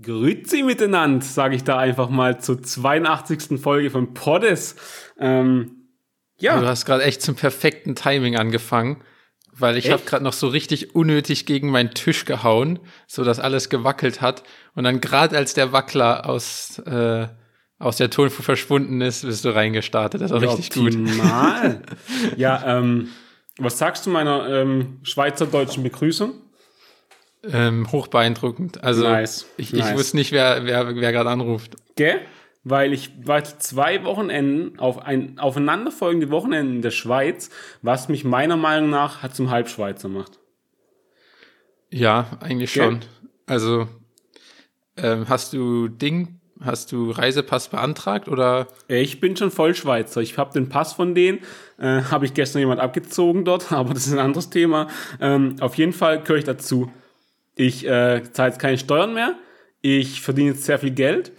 [0.00, 3.60] Grüezi miteinander, sage ich da einfach mal zur 82.
[3.60, 4.76] Folge von Poddes.
[5.18, 5.88] Ähm,
[6.38, 6.60] ja.
[6.60, 9.02] Du hast gerade echt zum perfekten Timing angefangen,
[9.52, 13.70] weil ich habe gerade noch so richtig unnötig gegen meinen Tisch gehauen, so dass alles
[13.70, 14.42] gewackelt hat.
[14.74, 17.28] Und dann gerade als der Wackler aus äh,
[17.78, 20.20] aus der Tonfuhr verschwunden ist, bist du reingestartet.
[20.20, 21.82] Das war ja, richtig optimal.
[21.86, 21.98] gut.
[22.38, 23.08] ja, ähm,
[23.58, 26.34] was sagst du meiner ähm, schweizerdeutschen Begrüßung?
[27.52, 28.82] Ähm, hoch beeindruckend.
[28.82, 29.46] Also nice.
[29.56, 29.94] ich, ich nice.
[29.96, 31.76] wusste nicht, wer, wer, wer gerade anruft.
[31.94, 32.20] Gell?
[32.64, 37.50] Weil ich war zwei Wochenenden auf ein aufeinanderfolgende Wochenenden in der Schweiz,
[37.82, 40.40] was mich meiner Meinung nach hat zum Halbschweizer macht.
[41.90, 42.84] Ja, eigentlich Gell?
[42.84, 43.00] schon.
[43.46, 43.86] Also
[44.96, 48.68] ähm, hast du Ding, hast du Reisepass beantragt oder?
[48.88, 50.20] Ich bin schon Vollschweizer.
[50.20, 51.40] Ich habe den Pass von denen,
[51.78, 54.88] äh, habe ich gestern jemand abgezogen dort, aber das ist ein anderes Thema.
[55.20, 56.90] Ähm, auf jeden Fall gehöre ich dazu.
[57.56, 59.34] Ich äh, zahle jetzt keine Steuern mehr.
[59.80, 61.32] Ich verdiene jetzt sehr viel Geld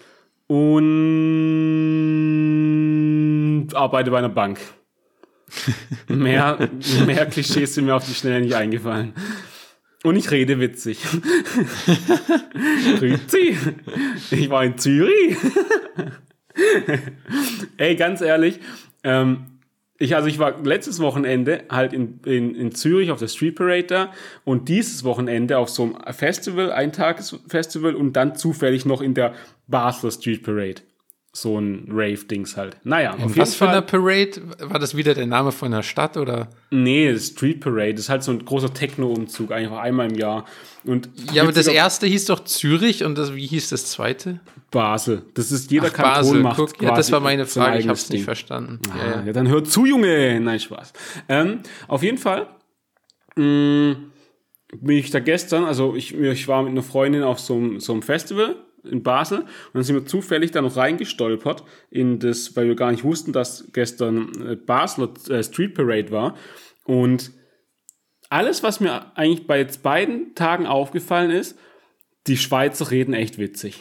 [0.47, 0.87] und
[3.73, 4.59] arbeite bei einer Bank.
[6.07, 6.69] mehr,
[7.05, 9.13] mehr Klischees sind mir auf die Schnelle nicht eingefallen.
[10.03, 10.99] Und ich rede witzig.
[12.99, 13.57] Grüezi.
[14.31, 15.37] Ich war in Zürich.
[17.77, 18.59] Ey, ganz ehrlich,
[19.03, 19.56] ähm,
[19.99, 23.83] ich, also ich war letztes Wochenende halt in, in, in Zürich auf der Street Parade
[23.83, 29.33] da und dieses Wochenende auf so einem Festival, Eintagesfestival und dann zufällig noch in der
[29.67, 30.81] Basler Street Parade
[31.41, 32.77] so ein Rave-Dings halt.
[32.83, 34.41] Naja, In auf was für eine Parade?
[34.59, 36.49] War das wieder der Name von der Stadt oder?
[36.71, 37.93] Nee, Street Parade.
[37.93, 40.45] Das ist halt so ein großer Techno-Umzug, einfach einmal im Jahr.
[40.83, 44.39] Und ja, aber das erste hieß doch Zürich und das, wie hieß das zweite?
[44.71, 45.23] Basel.
[45.35, 46.39] Das ist jeder Ach, Kanton Basel.
[46.41, 48.79] macht Guck, Ja, das war meine Frage, ich hab's nicht verstanden.
[48.89, 49.23] Ah, ja, ja.
[49.27, 50.39] ja, dann hört zu, Junge!
[50.39, 50.91] Nein, Spaß.
[51.29, 52.47] Ähm, auf jeden Fall
[53.35, 54.11] mh, mm,
[54.81, 58.01] bin ich da gestern, also ich, ich war mit einer Freundin auf so, so einem
[58.01, 58.55] Festival
[58.87, 62.91] in Basel und dann sind wir zufällig da noch reingestolpert in das, weil wir gar
[62.91, 66.35] nicht wussten, dass gestern äh, Basler äh, Street Parade war
[66.85, 67.31] und
[68.29, 71.57] alles, was mir eigentlich bei jetzt beiden Tagen aufgefallen ist,
[72.27, 73.79] die Schweizer reden echt witzig.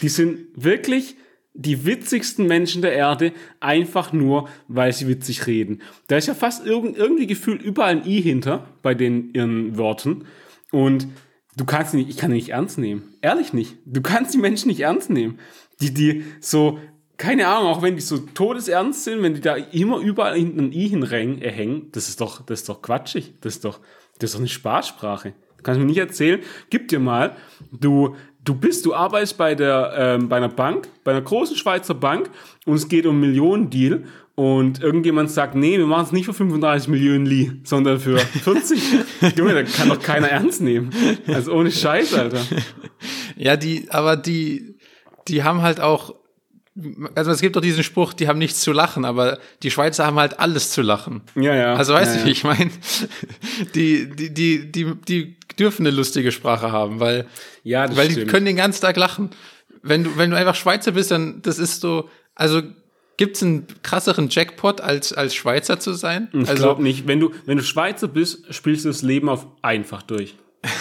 [0.00, 1.16] Die sind wirklich
[1.54, 5.82] die witzigsten Menschen der Erde, einfach nur, weil sie witzig reden.
[6.08, 10.24] Da ist ja fast irgendwie gefühlt überall ein I hinter bei den ihren Worten.
[10.70, 11.08] Und
[11.56, 13.14] du kannst nicht, ich kann die nicht ernst nehmen.
[13.20, 13.76] Ehrlich nicht.
[13.84, 15.38] Du kannst die Menschen nicht ernst nehmen.
[15.80, 16.78] Die, die so,
[17.16, 20.72] keine Ahnung, auch wenn die so todesernst sind, wenn die da immer überall hinten ein
[20.72, 23.34] I hinhängen, äh, das ist doch, das ist doch quatschig.
[23.40, 23.80] Das ist doch,
[24.18, 25.34] das ist doch eine Spaßsprache.
[25.56, 26.40] Du kannst mir nicht erzählen,
[26.70, 27.36] gib dir mal,
[27.70, 31.94] du, du bist, du arbeitest bei der, ähm, bei einer Bank, bei einer großen Schweizer
[31.94, 32.30] Bank
[32.66, 34.04] und es geht um einen Millionendeal
[34.34, 38.82] und irgendjemand sagt, nee, wir machen es nicht für 35 Millionen Li, sondern für 40.
[39.36, 40.90] Junge, da kann doch keiner ernst nehmen.
[41.26, 42.40] Also ohne Scheiß, Alter.
[43.34, 44.76] Ja, die, aber die,
[45.26, 46.14] die haben halt auch,
[47.16, 50.16] also es gibt doch diesen Spruch, die haben nichts zu lachen, aber die Schweizer haben
[50.16, 51.22] halt alles zu lachen.
[51.34, 51.74] Ja, ja.
[51.74, 52.70] Also weißt ja, du, wie ich meine?
[53.74, 57.26] Die, die, die, die, die dürfen eine lustige Sprache haben, weil,
[57.64, 59.30] ja, weil die können den ganzen Tag lachen.
[59.82, 62.62] Wenn du, wenn du einfach Schweizer bist, dann, das ist so, also
[63.22, 66.26] Gibt es einen krasseren Jackpot, als, als Schweizer zu sein?
[66.32, 67.06] Ich also, glaube nicht.
[67.06, 70.34] Wenn du, wenn du Schweizer bist, spielst du das Leben auf einfach durch.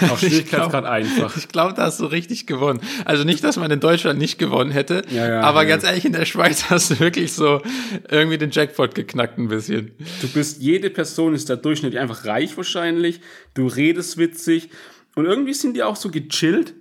[0.09, 1.38] Auf Schwierigkeitsgrad einfach.
[1.38, 2.81] Ich glaube, da hast du richtig gewonnen.
[3.06, 5.69] Also nicht, dass man in Deutschland nicht gewonnen hätte, ja, ja, aber ja.
[5.69, 7.62] ganz ehrlich, in der Schweiz hast du wirklich so
[8.09, 9.91] irgendwie den Jackpot geknackt ein bisschen.
[10.22, 13.22] Du bist, jede Person ist da durchschnittlich einfach reich wahrscheinlich.
[13.53, 14.69] Du redest witzig
[15.13, 16.73] und irgendwie sind die auch so gechillt.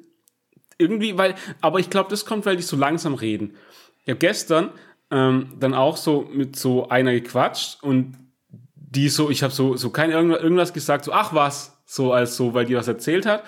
[0.79, 3.57] Irgendwie, weil, aber ich glaube, das kommt, weil die so langsam reden.
[4.05, 4.71] Ich habe gestern
[5.11, 8.17] ähm, dann auch so mit so einer gequatscht und
[8.75, 12.55] die so, ich habe so, so kein irgendwas gesagt, so, ach was, so als so,
[12.55, 13.45] weil die was erzählt hat.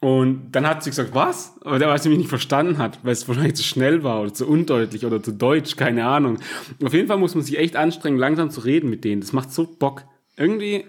[0.00, 1.58] Und dann hat sie gesagt, was?
[1.62, 4.32] Aber der, weil sie mich nicht verstanden hat, weil es wahrscheinlich zu schnell war oder
[4.32, 6.38] zu undeutlich oder zu deutsch, keine Ahnung.
[6.84, 9.22] Auf jeden Fall muss man sich echt anstrengen, langsam zu reden mit denen.
[9.22, 10.04] Das macht so Bock.
[10.36, 10.84] Irgendwie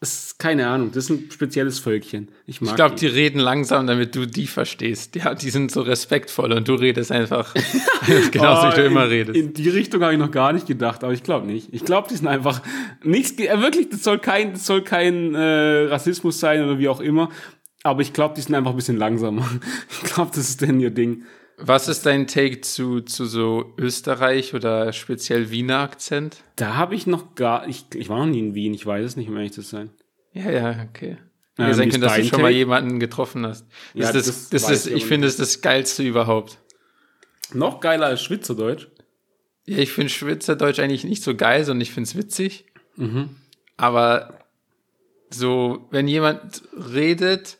[0.00, 2.28] ist keine Ahnung, das ist ein spezielles Völkchen.
[2.46, 3.06] Ich, ich glaube, die.
[3.06, 5.16] die reden langsam, damit du die verstehst.
[5.16, 7.52] Ja, die sind so respektvoll und du redest einfach
[8.30, 9.36] genauso, oh, wie du immer redest.
[9.36, 11.68] In die Richtung habe ich noch gar nicht gedacht, aber ich glaube nicht.
[11.72, 12.62] Ich glaube, die sind einfach
[13.02, 17.00] nichts, äh, wirklich, das soll kein, das soll kein äh, Rassismus sein oder wie auch
[17.00, 17.30] immer.
[17.82, 19.48] Aber ich glaube, die sind einfach ein bisschen langsamer.
[19.90, 21.24] Ich glaube, das ist denn ihr Ding.
[21.60, 26.36] Was ist dein Take zu, zu so Österreich oder speziell Wiener Akzent?
[26.54, 29.16] Da habe ich noch gar, ich, ich war noch nie in Wien, ich weiß es
[29.16, 29.90] nicht, um ehrlich zu sein.
[30.32, 31.18] Ja, ja, okay.
[31.58, 32.42] Ähm, sein können, dass du schon Take?
[32.42, 33.66] mal jemanden getroffen hast.
[33.92, 36.58] Das ja, das, das, das ist, ich, finde, es das Geilste überhaupt.
[37.52, 38.86] Noch geiler als Schweizerdeutsch?
[39.66, 42.66] Ja, ich finde Schweizerdeutsch eigentlich nicht so geil, sondern ich finde es witzig.
[42.94, 43.30] Mhm.
[43.76, 44.44] Aber
[45.30, 47.58] so, wenn jemand redet,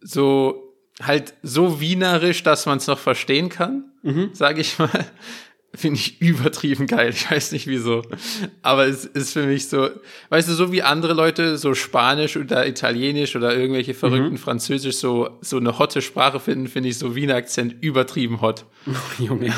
[0.00, 0.63] so
[1.02, 4.30] halt so wienerisch, dass man es noch verstehen kann, mhm.
[4.32, 5.06] sage ich mal.
[5.76, 7.10] Finde ich übertrieben geil.
[7.10, 8.02] Ich weiß nicht wieso.
[8.62, 9.90] Aber es ist für mich so,
[10.28, 13.96] weißt du, so wie andere Leute so Spanisch oder Italienisch oder irgendwelche mhm.
[13.96, 14.38] verrückten mhm.
[14.38, 18.66] Französisch so, so eine hotte Sprache finden, finde ich so Wiener Akzent übertrieben hot.
[18.86, 18.92] Oh,
[19.22, 19.52] Junge.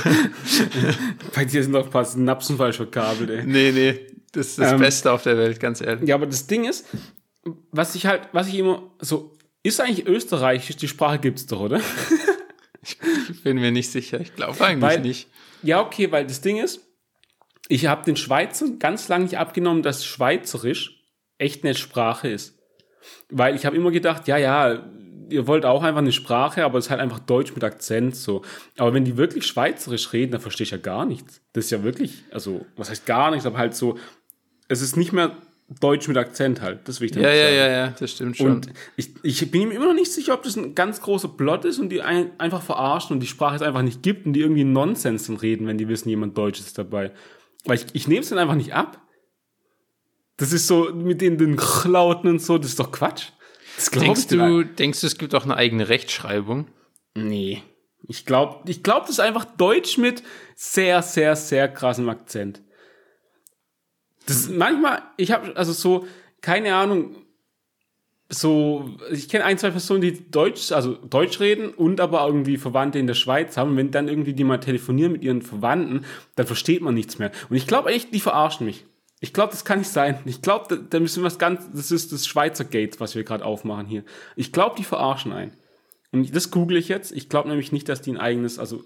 [1.35, 3.45] Bei dir sind noch ein paar Synapsen falsch verkabelt, ey.
[3.45, 4.01] Nee, nee.
[4.33, 6.09] Das ist das ähm, Beste auf der Welt, ganz ehrlich.
[6.09, 6.87] Ja, aber das Ding ist,
[7.73, 9.36] was ich halt, was ich immer so,
[9.67, 11.81] ist eigentlich Österreichisch, die Sprache gibt's doch, oder?
[12.83, 14.21] ich bin mir nicht sicher.
[14.21, 15.29] Ich glaube eigentlich Weil, nicht.
[15.63, 16.81] Ja, okay, weil das Ding ist,
[17.69, 21.03] ich habe den Schweizern ganz lange nicht abgenommen, dass Schweizerisch
[21.39, 22.59] echt eine Sprache ist.
[23.31, 24.85] Weil ich habe immer gedacht, ja, ja,
[25.29, 28.43] ihr wollt auch einfach eine Sprache, aber es ist halt einfach Deutsch mit Akzent so.
[28.77, 31.41] Aber wenn die wirklich Schweizerisch reden, dann verstehe ich ja gar nichts.
[31.53, 33.99] Das ist ja wirklich, also, was heißt gar nichts, aber halt so,
[34.69, 35.37] es ist nicht mehr
[35.69, 36.87] Deutsch mit Akzent halt.
[36.89, 38.47] Das will ich ja, ja, ja, ja, das stimmt schon.
[38.47, 41.65] Und ich, ich bin mir immer noch nicht sicher, ob das ein ganz großer Plot
[41.65, 44.41] ist und die ein, einfach verarschen und die Sprache es einfach nicht gibt und die
[44.41, 47.13] irgendwie Nonsens reden, wenn die wissen, jemand Deutsch ist dabei.
[47.65, 49.03] Weil ich, ich nehme es dann einfach nicht ab.
[50.37, 53.31] Das ist so mit den, den Lauten und so, das ist doch Quatsch.
[53.93, 56.69] denkst du, denkst du, es gibt auch eine eigene Rechtschreibung?
[57.17, 57.63] Nee.
[58.07, 60.23] Ich glaube, ich glaub, das ist einfach Deutsch mit
[60.55, 62.63] sehr, sehr, sehr krassem Akzent.
[64.27, 66.07] Das manchmal, ich habe also so,
[66.41, 67.17] keine Ahnung,
[68.29, 72.99] so, ich kenne ein, zwei Personen, die Deutsch, also Deutsch reden und aber irgendwie Verwandte
[72.99, 73.77] in der Schweiz haben.
[73.77, 77.31] Wenn dann irgendwie die mal telefonieren mit ihren Verwandten, dann versteht man nichts mehr.
[77.49, 78.85] Und ich glaube echt, die verarschen mich.
[79.21, 80.19] Ich glaube, das kann nicht sein.
[80.25, 83.23] Ich glaube, da, da müssen wir was ganz, das ist das Schweizer Gate, was wir
[83.23, 84.05] gerade aufmachen hier.
[84.35, 85.53] Ich glaube, die verarschen einen.
[86.11, 87.13] Und das google ich jetzt.
[87.13, 88.85] Ich glaube nämlich nicht, dass die ein eigenes, also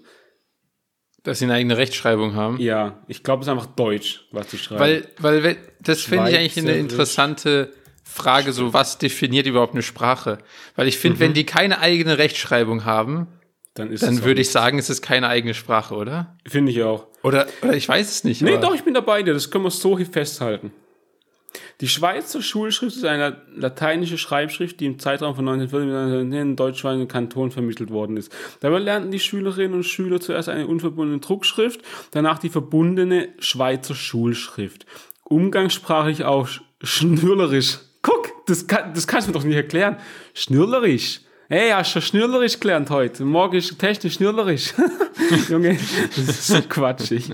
[1.23, 2.59] dass sie eine eigene Rechtschreibung haben?
[2.59, 4.79] Ja, ich glaube, es ist einfach Deutsch, was die schreiben.
[4.79, 7.71] Weil, weil das finde ich eigentlich eine interessante
[8.03, 10.39] Frage, so was definiert überhaupt eine Sprache?
[10.75, 11.19] Weil ich finde, mhm.
[11.21, 13.27] wenn die keine eigene Rechtschreibung haben,
[13.73, 16.35] dann, dann würde ich sagen, es ist keine eigene Sprache, oder?
[16.45, 17.07] Finde ich auch.
[17.23, 18.41] Oder, oder ich weiß es nicht.
[18.41, 19.23] Nee, doch, ich bin dabei.
[19.23, 20.73] Das können wir so hier festhalten.
[21.81, 27.51] Die Schweizer Schulschrift ist eine lateinische Schreibschrift, die im Zeitraum von 1940 in deutschsprachigen Kanton
[27.51, 28.31] vermittelt worden ist.
[28.59, 31.81] Dabei lernten die Schülerinnen und Schüler zuerst eine unverbundene Druckschrift,
[32.11, 34.85] danach die verbundene Schweizer Schulschrift.
[35.23, 36.47] Umgangssprachlich auch
[36.81, 37.79] schnürlerisch.
[38.01, 39.97] Guck, das, kann, das kannst du mir doch nicht erklären.
[40.33, 41.21] Schnürlerisch.
[41.53, 43.25] Hey, hast du schnürlerisch gelernt heute?
[43.25, 44.73] Morgen ist technisch schnürlerisch.
[45.49, 45.77] Junge,
[46.15, 47.29] das ist so quatschig.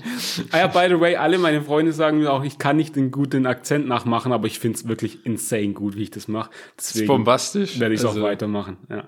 [0.50, 3.12] Ah ja, by the way, alle meine Freunde sagen mir auch, ich kann nicht den
[3.12, 6.50] guten Akzent nachmachen, aber ich finde es wirklich insane gut, wie ich das mache.
[6.50, 7.80] Deswegen das ist bombastisch.
[7.80, 8.22] Werde ich es also.
[8.22, 8.78] auch weitermachen.
[8.90, 9.08] Ja.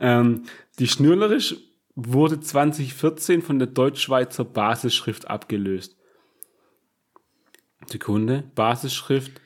[0.00, 0.42] Ähm,
[0.80, 1.54] die schnürlerisch
[1.94, 5.96] wurde 2014 von der Deutschschweizer Basisschrift abgelöst.
[7.86, 9.40] Sekunde, Basisschrift,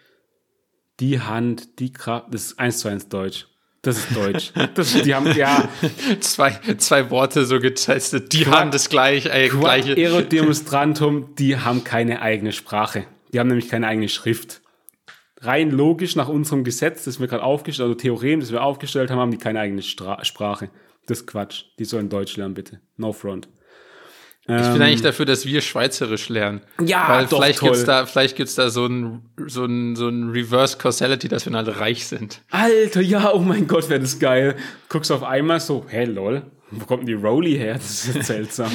[1.00, 3.51] die Hand, die Kraft, das ist eins zu eins Deutsch.
[3.82, 4.52] Das ist Deutsch.
[4.74, 5.68] Das, die haben ja
[6.20, 8.32] zwei, zwei Worte so getestet.
[8.32, 9.94] Die haben das gleich, äh, gleiche.
[9.94, 13.06] Aerodemonstrantum, die haben keine eigene Sprache.
[13.32, 14.62] Die haben nämlich keine eigene Schrift.
[15.40, 19.18] Rein logisch nach unserem Gesetz, das wir gerade aufgestellt, also Theorem, das wir aufgestellt haben,
[19.18, 20.70] haben die keine eigene Stra Sprache.
[21.06, 21.64] Das ist Quatsch.
[21.80, 22.80] Die sollen Deutsch lernen, bitte.
[22.96, 23.48] No front.
[24.42, 26.62] Ich bin ähm, eigentlich dafür, dass wir Schweizerisch lernen.
[26.84, 27.70] Ja, Weil doch, vielleicht toll.
[27.70, 31.54] gibt's da, vielleicht gibt's da so ein, so ein, so ein Reverse Causality, dass wir
[31.54, 32.42] alle reich sind.
[32.50, 34.56] Alter, ja, oh mein Gott, wäre das geil.
[34.88, 36.42] Guckst auf einmal so, hä, lol,
[36.72, 37.74] wo kommt denn die Rolli her?
[37.74, 38.72] Das ist seltsam.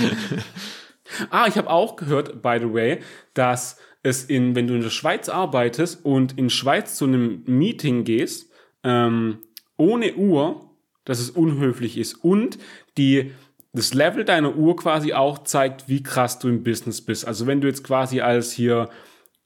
[1.32, 3.00] ah, ich habe auch gehört, by the way,
[3.34, 8.06] dass es in, wenn du in der Schweiz arbeitest und in Schweiz zu einem Meeting
[8.06, 8.52] gehst,
[8.86, 9.40] ähm,
[9.76, 10.70] ohne Uhr,
[11.04, 12.58] dass es unhöflich ist und
[12.98, 13.32] die
[13.78, 17.28] das Level deiner Uhr quasi auch zeigt, wie krass du im Business bist.
[17.28, 18.90] Also wenn du jetzt quasi als hier,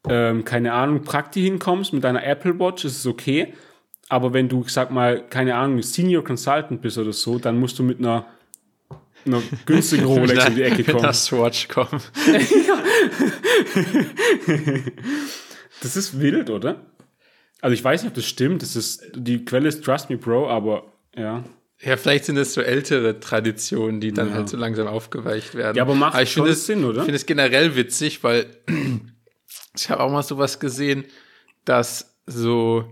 [0.08, 3.54] ähm, keine Ahnung, Prakti hinkommst mit deiner Apple Watch, ist es okay.
[4.08, 7.84] Aber wenn du, sag mal, keine Ahnung, Senior Consultant bist oder so, dann musst du
[7.84, 8.26] mit einer,
[9.26, 11.06] einer günstigen Rolex in die Ecke kommen.
[11.06, 12.02] Mit Swatch kommen.
[15.82, 16.86] das ist wild, oder?
[17.60, 18.62] Also ich weiß nicht, ob das stimmt.
[18.62, 20.86] Das ist, die Quelle ist Trust Me Bro, aber
[21.16, 21.44] ja.
[21.84, 24.36] Ja, vielleicht sind es so ältere Traditionen, die dann ja.
[24.36, 25.78] halt so langsam aufgeweicht werden.
[25.78, 27.00] Ja, aber macht aber ich schon es, Sinn, oder?
[27.00, 28.46] Ich finde es generell witzig, weil
[29.76, 31.06] ich habe auch mal sowas gesehen,
[31.66, 32.86] dass so,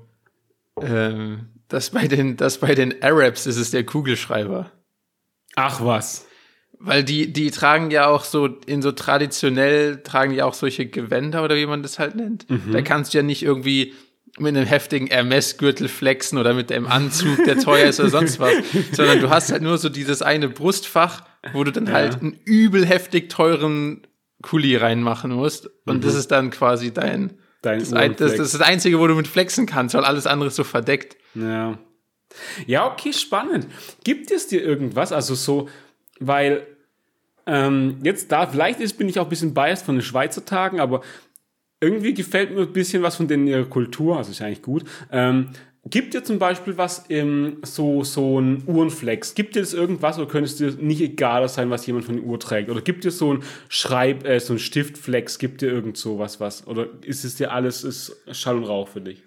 [0.81, 4.71] ähm, dass bei den, dass bei den Arabs ist es der Kugelschreiber.
[5.55, 6.25] Ach was.
[6.79, 11.43] Weil die, die tragen ja auch so, in so traditionell tragen die auch solche Gewänder
[11.43, 12.49] oder wie man das halt nennt.
[12.49, 12.71] Mhm.
[12.71, 13.93] Da kannst du ja nicht irgendwie
[14.39, 18.53] mit einem heftigen Hermes-Gürtel flexen oder mit einem Anzug, der teuer ist oder sonst was,
[18.91, 21.93] sondern du hast halt nur so dieses eine Brustfach, wo du dann ja.
[21.93, 24.07] halt einen übel heftig teuren
[24.41, 26.01] Kuli reinmachen musst und mhm.
[26.01, 29.15] das ist dann quasi dein, dein das, ein, das, das, ist das Einzige, wo du
[29.15, 31.17] mit flexen kannst, weil alles andere ist so verdeckt.
[31.35, 31.77] Ja.
[32.67, 33.67] Ja, okay, spannend.
[34.03, 35.67] Gibt es dir irgendwas, also so,
[36.19, 36.65] weil
[37.45, 40.79] ähm, jetzt da, vielleicht ist, bin ich auch ein bisschen biased von den Schweizer Tagen,
[40.79, 41.01] aber
[41.81, 44.83] irgendwie gefällt mir ein bisschen was von denen ihrer Kultur, also ist eigentlich gut.
[45.11, 45.49] Ähm,
[45.85, 49.33] Gibt dir zum Beispiel was im, so, so ein Uhrenflex?
[49.33, 52.39] Gibt dir das irgendwas oder könntest dir nicht egal sein, was jemand von der Uhr
[52.39, 52.69] trägt?
[52.69, 55.39] Oder gibt dir so ein Schreib, äh, so ein Stiftflex?
[55.39, 56.67] Gibt dir irgend sowas was?
[56.67, 59.23] Oder ist es dir alles ist Schall und Rauch für dich?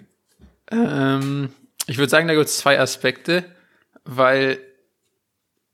[0.71, 1.49] Ähm,
[1.87, 3.45] ich würde sagen, da gibt es zwei Aspekte,
[4.05, 4.59] weil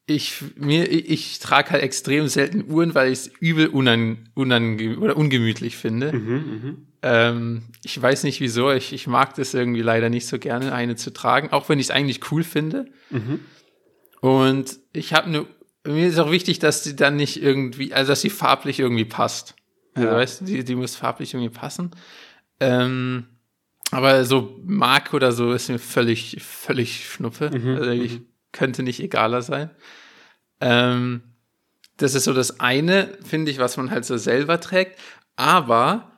[0.09, 4.99] ich mir ich, ich trage halt extrem selten Uhren, weil ich es übel unan, unange
[4.99, 6.13] oder ungemütlich finde.
[6.13, 10.73] Mhm, ähm, ich weiß nicht wieso, ich, ich mag das irgendwie leider nicht so gerne,
[10.73, 12.87] eine zu tragen, auch wenn ich es eigentlich cool finde.
[13.11, 13.41] Mhm.
[14.21, 15.47] Und ich habe eine,
[15.87, 19.55] mir ist auch wichtig, dass die dann nicht irgendwie, also dass sie farblich irgendwie passt.
[19.95, 20.15] Also, ja.
[20.15, 21.93] weißt du, die, die muss farblich irgendwie passen.
[22.61, 23.27] Ähm,
[23.91, 27.51] aber so Mark oder so ist mir völlig, völlig schnuppe.
[27.57, 28.27] Mhm, also ich mhm.
[28.53, 29.71] könnte nicht egaler sein.
[30.61, 31.23] Ähm,
[31.97, 34.99] das ist so das eine, finde ich, was man halt so selber trägt.
[35.37, 36.13] Aber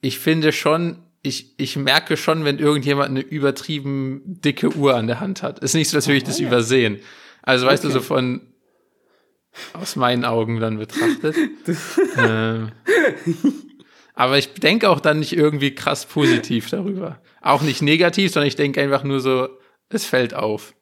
[0.00, 5.20] ich finde schon, ich, ich merke schon, wenn irgendjemand eine übertrieben dicke Uhr an der
[5.20, 5.58] Hand hat.
[5.60, 7.00] Ist nicht so, als würde ich das übersehen.
[7.42, 7.92] Also weißt okay.
[7.92, 8.40] du, so von
[9.72, 11.34] aus meinen Augen dann betrachtet.
[12.18, 12.72] ähm,
[14.14, 17.20] aber ich denke auch dann nicht irgendwie krass positiv darüber.
[17.40, 19.48] Auch nicht negativ, sondern ich denke einfach nur so,
[19.88, 20.74] es fällt auf.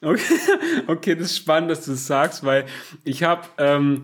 [0.00, 0.22] Okay,
[0.86, 2.66] okay das ist spannend, dass du das sagst, weil
[3.04, 4.02] ich habe ähm,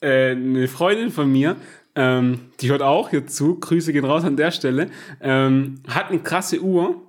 [0.00, 1.56] äh, eine Freundin von mir,
[1.94, 6.20] ähm, die hört auch hier zu, Grüße gehen raus an der Stelle, ähm, hat eine
[6.20, 7.02] krasse Uhr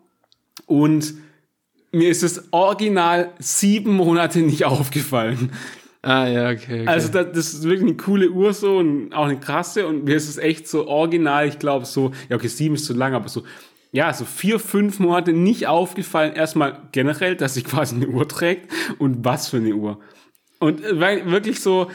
[0.65, 1.13] und
[1.91, 5.51] mir ist es original sieben Monate nicht aufgefallen.
[6.01, 6.81] Ah, ja, okay.
[6.81, 6.87] okay.
[6.87, 10.17] Also, das, das, ist wirklich eine coole Uhr so und auch eine krasse und mir
[10.17, 13.29] ist es echt so original, ich glaube so, ja, okay, sieben ist zu lang, aber
[13.29, 13.43] so,
[13.93, 18.71] ja, so vier, fünf Monate nicht aufgefallen, erstmal generell, dass sie quasi eine Uhr trägt
[18.97, 19.99] und was für eine Uhr.
[20.59, 21.89] Und äh, wirklich so,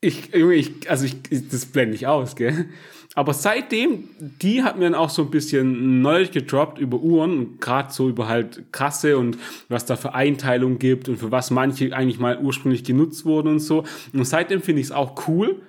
[0.00, 1.16] ich, Junge, ich, also ich,
[1.50, 2.66] das blende ich aus, gell?
[3.16, 7.92] Aber seitdem, die hat mir dann auch so ein bisschen Knowledge gedroppt über Uhren gerade
[7.92, 9.38] so über halt Kasse und
[9.68, 13.60] was da für Einteilungen gibt und für was manche eigentlich mal ursprünglich genutzt wurden und
[13.60, 13.84] so.
[14.12, 15.62] Und seitdem finde ich es auch cool.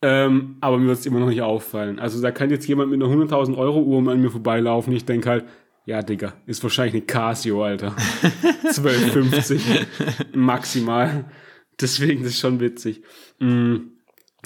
[0.00, 1.98] Ähm, aber mir wird es immer noch nicht auffallen.
[1.98, 4.92] Also da kann jetzt jemand mit einer 100.000 Euro Uhr an mir vorbeilaufen.
[4.92, 5.44] Ich denke halt,
[5.86, 7.96] ja, Digga, ist wahrscheinlich eine Casio, Alter.
[8.64, 11.24] 12,50 maximal.
[11.80, 13.02] Deswegen das ist schon witzig.
[13.38, 13.92] Mhm.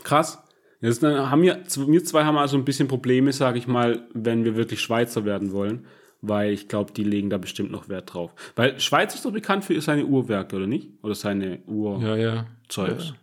[0.04, 0.42] Krass.
[0.80, 4.56] Jetzt haben wir, wir zwei haben also ein bisschen Probleme, sage ich mal, wenn wir
[4.56, 5.86] wirklich Schweizer werden wollen,
[6.22, 8.34] weil ich glaube, die legen da bestimmt noch Wert drauf.
[8.56, 10.90] Weil Schweiz ist doch bekannt für seine Uhrwerke, oder nicht?
[11.02, 12.46] Oder seine Uhr ja, ja.
[12.68, 13.10] Zeugs.
[13.10, 13.14] Ja.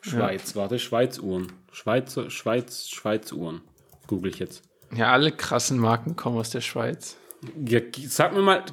[0.00, 0.60] Schweiz, ja.
[0.60, 1.52] warte, Schweiz-Uhren.
[1.72, 3.62] Schweizer, Schweiz, Schweiz-Uhren.
[4.06, 4.62] Google ich jetzt.
[4.94, 7.16] Ja, alle krassen Marken kommen aus der Schweiz.
[7.64, 8.64] Ja, sag mir mal,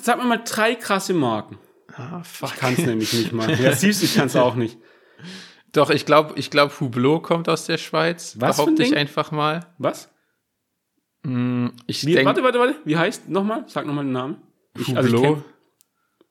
[0.00, 1.58] sag mir mal drei krasse Marken.
[1.92, 2.50] Ah, fuck.
[2.54, 3.50] Ich kann es nämlich nicht mal.
[3.60, 4.78] Ja, siehst du, ich kann es auch nicht.
[5.72, 8.36] Doch, ich glaube, ich glaub, Hublot kommt aus der Schweiz.
[8.38, 9.66] Was Behaupte ich einfach mal.
[9.78, 10.08] Was?
[11.22, 12.76] Mm, ich Wie, denk, warte, warte, warte.
[12.84, 13.64] Wie heißt nochmal?
[13.66, 14.36] Sag nochmal den Namen.
[14.78, 14.96] Ich, Hublot.
[14.96, 15.44] Also ich kenn,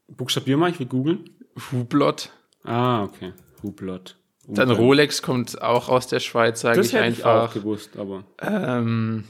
[0.07, 1.29] buchstabier mal, ich will googeln.
[1.71, 2.31] Hublot.
[2.63, 3.33] Ah, okay.
[3.61, 4.17] Hublot.
[4.47, 7.19] Dann Rolex kommt auch aus der Schweiz, sage ich einfach.
[7.19, 8.25] Ich auch gewusst, aber.
[8.41, 9.23] Ähm,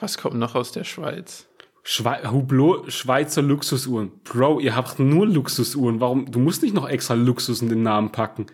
[0.00, 1.46] was kommt noch aus der Schweiz?
[1.82, 4.10] Schwe Hublot, Schweizer Luxusuhren.
[4.24, 6.00] Bro, ihr habt nur Luxusuhren.
[6.00, 6.30] Warum?
[6.30, 8.46] Du musst nicht noch extra Luxus in den Namen packen.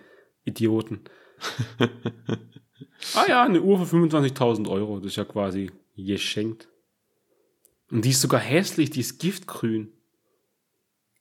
[0.45, 1.01] Idioten.
[3.15, 4.99] ah ja, eine Uhr für 25.000 Euro.
[4.99, 6.69] Das ist ja quasi geschenkt.
[7.91, 8.91] Und die ist sogar hässlich.
[8.91, 9.93] Die ist giftgrün.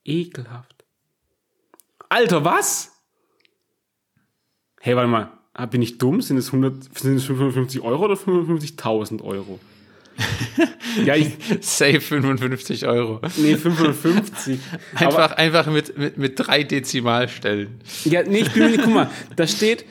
[0.04, 0.84] Ekelhaft.
[2.10, 2.92] Alter, was?
[4.84, 5.32] Hey, warte mal.
[5.54, 6.22] Ah, bin ich dumm?
[6.22, 9.60] Sind es, 100, sind es 55 Euro oder 55.000 Euro?
[11.06, 11.38] ja, ich.
[11.62, 13.22] Safe 55 Euro.
[13.38, 14.60] Nee, 55.
[14.96, 17.80] einfach, Aber, einfach mit, mit, mit drei Dezimalstellen.
[18.06, 19.86] Ja, nee, ich bin mir nicht, guck mal, da steht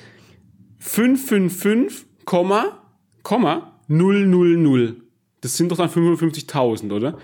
[0.80, 2.82] 555, Komma,
[3.22, 4.96] Komma, 000.
[5.40, 7.16] Das sind doch dann 55.000, oder?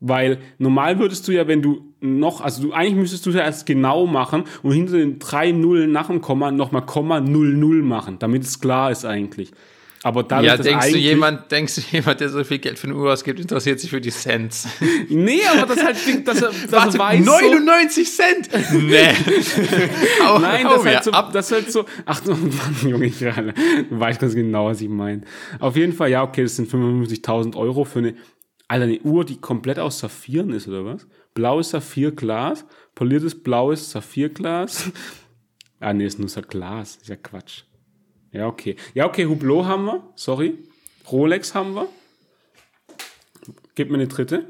[0.00, 3.64] Weil normal würdest du ja, wenn du noch, also du eigentlich müsstest du ja erst
[3.64, 8.42] genau machen und hinter den drei Nullen nach dem Komma nochmal Komma 00 machen, damit
[8.42, 9.52] es klar ist eigentlich.
[10.04, 12.96] Aber dadurch, ja, denkst du jemand, denkst du jemand, der so viel Geld für eine
[12.96, 14.66] Uhr ausgibt, interessiert sich für die Cents?
[15.08, 18.48] nee, aber das halt, dass er, dass Warte, er weiß 99 so, Cent?
[18.82, 18.96] nee.
[20.24, 21.32] hau, Nein, das, halt so, ab.
[21.32, 23.54] das halt so, ach Mann, Junge, ich, du
[23.90, 25.22] weißt ganz genau, was ich meine.
[25.60, 28.14] Auf jeden Fall, ja, okay, das sind 55.000 Euro für eine,
[28.72, 31.06] Alter, eine Uhr, die komplett aus Saphiren ist, oder was?
[31.34, 32.64] Blaues Saphirglas,
[32.94, 34.90] poliertes blaues Saphirglas.
[35.80, 37.64] ah, nee, ist nur so Glas, ist ja Quatsch.
[38.30, 38.76] Ja, okay.
[38.94, 40.54] Ja, okay, Hublot haben wir, sorry.
[41.10, 41.86] Rolex haben wir.
[43.74, 44.46] Gib mir eine dritte.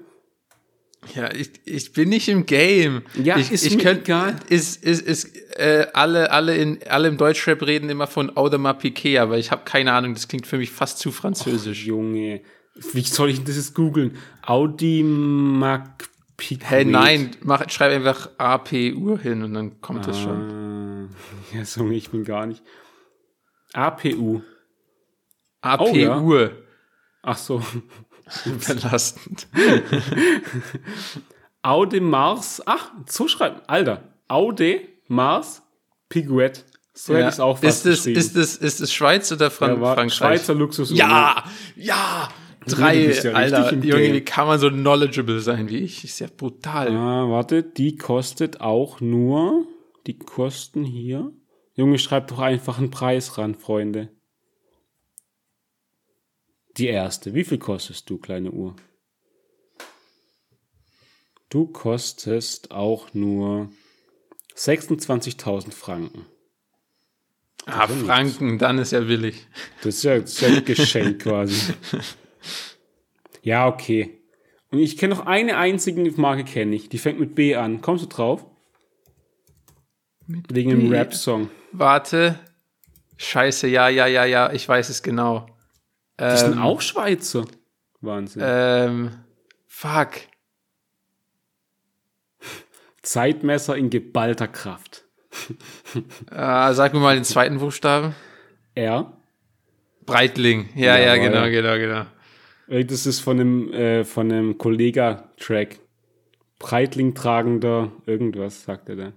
[1.16, 3.02] Ja, ich, ich bin nicht im Game.
[3.20, 4.36] Ja, ich, ist ich könnt, egal.
[4.48, 9.18] Ist, ist, ist, äh, alle, alle, in, alle im Deutschrap reden immer von Audemars Piquet,
[9.18, 11.86] aber ich habe keine Ahnung, das klingt für mich fast zu französisch.
[11.86, 12.42] Junge.
[12.74, 14.16] Wie soll ich das jetzt googeln?
[14.42, 16.66] Audi Mac Piquet.
[16.66, 21.08] Hey, nein, mach, schreib einfach APU hin und dann kommt das schon.
[21.10, 21.14] Ah,
[21.56, 22.62] ja, so, ich bin gar nicht.
[23.74, 24.40] APU.
[25.60, 25.94] APU.
[25.94, 26.50] ja.
[27.22, 27.62] Ach so.
[28.66, 29.46] Belastend.
[31.62, 32.62] Aude Mars.
[32.66, 33.60] Ach, so schreiben.
[33.66, 34.02] Alter.
[34.28, 35.62] Aude Mars
[36.08, 36.64] Piguet.
[36.94, 39.80] So hätte ich es auch fast ist es, ist es, ist es Schweiz oder Fran
[39.80, 40.14] Ja, Frankreich?
[40.14, 40.90] Schweizer Luxus.
[40.90, 41.44] Ja,
[41.76, 42.28] ja.
[42.66, 43.74] Drei, ja Alter.
[43.74, 46.04] Junge, wie kann man so knowledgeable sein wie ich?
[46.04, 46.88] Ist ja brutal.
[46.90, 49.66] Ah, warte, die kostet auch nur.
[50.06, 51.32] Die kosten hier.
[51.74, 54.08] Junge, schreibt doch einfach einen Preis ran, Freunde.
[56.76, 57.34] Die erste.
[57.34, 58.76] Wie viel kostest du, kleine Uhr?
[61.48, 63.70] Du kostest auch nur
[64.56, 66.26] 26.000 Franken.
[67.66, 69.46] ah, Franken, dann ist ja willig.
[69.82, 71.74] Das ist ja, das ist ja ein Geschenk quasi.
[73.42, 74.18] Ja, okay.
[74.70, 76.88] Und ich kenne noch eine einzige Marke, kenne ich.
[76.88, 77.80] Die fängt mit B an.
[77.82, 78.46] Kommst du drauf?
[80.26, 80.96] Wegen dem B?
[80.96, 81.50] Rap-Song.
[81.72, 82.38] Warte.
[83.18, 85.46] Scheiße, ja, ja, ja, ja, ich weiß es genau.
[86.18, 87.44] Die sind Ähm, auch Schweizer.
[88.00, 88.42] Wahnsinn.
[88.44, 89.10] Ähm,
[89.66, 90.10] fuck.
[93.02, 95.04] Zeitmesser in geballter Kraft.
[96.30, 98.14] Äh, sag mir mal den zweiten Buchstaben.
[98.74, 99.16] R.
[100.06, 100.68] Breitling.
[100.74, 101.28] Ja, ja, Jawohl.
[101.30, 102.06] genau, genau, genau.
[102.68, 105.80] Äh, Das ist von einem, äh, von einem Kollega-Track.
[106.58, 109.12] Breitling tragender irgendwas, sagt er da.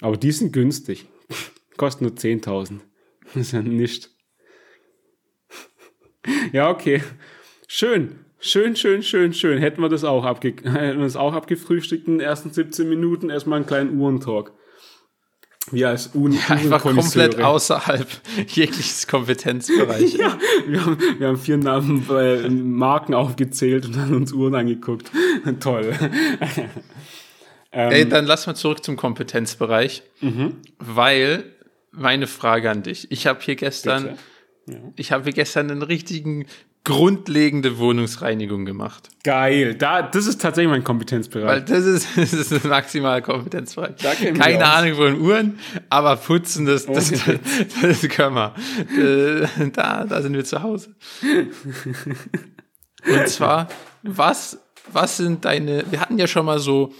[0.00, 1.06] Aber die sind günstig.
[1.76, 2.80] Kosten nur 10.000.
[3.24, 4.10] Das ist ja nicht.
[6.52, 7.02] Ja, okay.
[7.66, 8.16] Schön.
[8.40, 9.58] Schön, schön, schön, schön.
[9.58, 13.30] Hätten wir das auch, abge hätten wir das auch abgefrühstückt in den ersten 17 Minuten.
[13.30, 14.52] Erstmal einen kleinen Uhrentalk.
[15.70, 17.26] Wir als Uhren Einfach Uhrenkonnoisseure.
[17.28, 18.08] komplett außerhalb
[18.48, 20.14] jegliches Kompetenzbereich.
[20.14, 25.10] Ja, wir haben, wir haben vier Namen, äh, Marken aufgezählt und dann uns Uhren angeguckt.
[25.60, 25.92] Toll.
[27.70, 30.02] Ey, dann lass mal zurück zum Kompetenzbereich,
[30.78, 31.44] weil
[31.90, 33.10] meine Frage an dich.
[33.10, 34.16] Ich habe hier gestern,
[34.66, 34.80] Bitte.
[34.96, 36.46] ich habe hier gestern einen richtigen
[36.88, 39.10] grundlegende Wohnungsreinigung gemacht.
[39.22, 39.74] Geil.
[39.74, 41.46] Da, das ist tatsächlich mein Kompetenzbereich.
[41.46, 43.96] Weil das ist, das ist ein maximaler Kompetenzbereich.
[43.98, 44.64] Keine.
[44.64, 45.58] Ahnung von Uhren,
[45.90, 47.38] aber putzen, das, das, Okay.
[47.82, 48.54] das können wir.
[48.96, 50.94] Äh, Da, da sind wir zu Hause.
[53.06, 53.68] Und zwar,
[54.02, 54.58] was,
[54.90, 56.94] was sind deine, wir hatten ja schon mal so,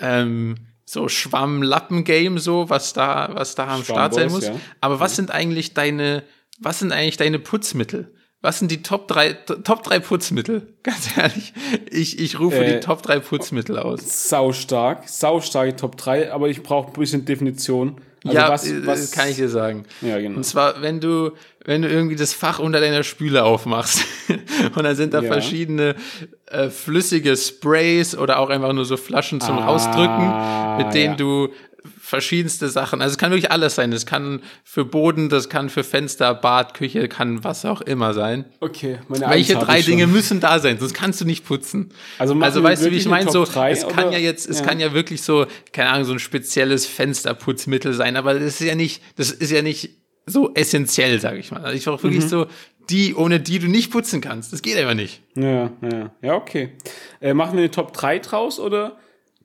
[0.00, 4.48] ähm, so Schwamm-Lappen-Game, so, was da, was da am Start sein muss.
[4.48, 4.60] Ja.
[4.82, 6.24] Aber was sind eigentlich deine,
[6.58, 8.14] was sind eigentlich deine Putzmittel?
[8.44, 9.32] Was sind die Top 3,
[9.64, 10.66] Top 3 Putzmittel?
[10.82, 11.54] Ganz ehrlich.
[11.90, 14.28] Ich, ich rufe Äh, die Top 3 Putzmittel aus.
[14.28, 15.08] Saustark.
[15.08, 17.96] Saustarke Top 3, aber ich brauche ein bisschen Definition.
[18.22, 19.84] Also ja, was, äh, was kann ich dir sagen.
[20.02, 20.36] Ja, genau.
[20.36, 21.30] Und zwar, wenn du,
[21.64, 24.04] wenn du irgendwie das Fach unter deiner Spüle aufmachst
[24.76, 25.32] und dann sind da Ja.
[25.32, 25.94] verschiedene
[26.46, 31.16] äh, flüssige Sprays oder auch einfach nur so Flaschen zum Rausdrücken, mit denen Ah, ja.
[31.16, 31.48] du
[32.14, 33.90] verschiedenste Sachen, also es kann wirklich alles sein.
[33.90, 38.44] Das kann für Boden, das kann für Fenster, Bad, Küche, kann was auch immer sein.
[38.60, 39.82] Okay, meine Welche Eins hab drei.
[39.82, 41.90] Dinge müssen da sein, sonst kannst du nicht putzen.
[42.18, 43.22] Also also weißt du, wie ich meine?
[43.22, 44.66] eine So, drei, es kann ja jetzt, es Ja.
[44.66, 48.74] kann ja wirklich so, keine Ahnung, so ein spezielles Fensterputzmittel sein, aber das ist ja
[48.74, 49.90] nicht, das ist ja nicht
[50.26, 51.62] so essentiell, sage ich mal.
[51.62, 52.12] Also ich brauche Mhm.
[52.12, 52.46] wirklich so
[52.90, 54.52] die, ohne die du nicht putzen kannst.
[54.52, 55.22] Das geht einfach nicht.
[55.36, 56.70] Ja, ja, ja, okay.
[57.20, 58.96] Äh, machen wir eine Top 3 draus oder?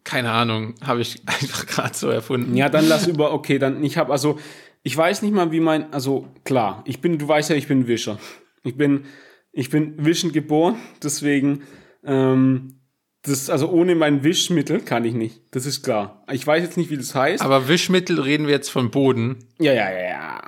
[0.04, 2.56] Keine Ahnung, habe ich einfach gerade so erfunden.
[2.56, 4.40] Ja, dann lass über, okay, dann, ich habe, also,
[4.84, 7.88] ich weiß nicht mal, wie mein, also, klar, ich bin, du weißt ja, ich bin
[7.88, 8.18] Wischer.
[8.64, 9.06] Ich bin,
[9.52, 11.64] ich bin wischend geboren, deswegen,
[12.06, 12.76] ähm,
[13.24, 16.24] das, also ohne mein Wischmittel kann ich nicht, das ist klar.
[16.32, 17.44] Ich weiß jetzt nicht, wie das heißt.
[17.44, 19.38] Aber Wischmittel reden wir jetzt von Boden.
[19.60, 20.42] ja, ja, ja, ja.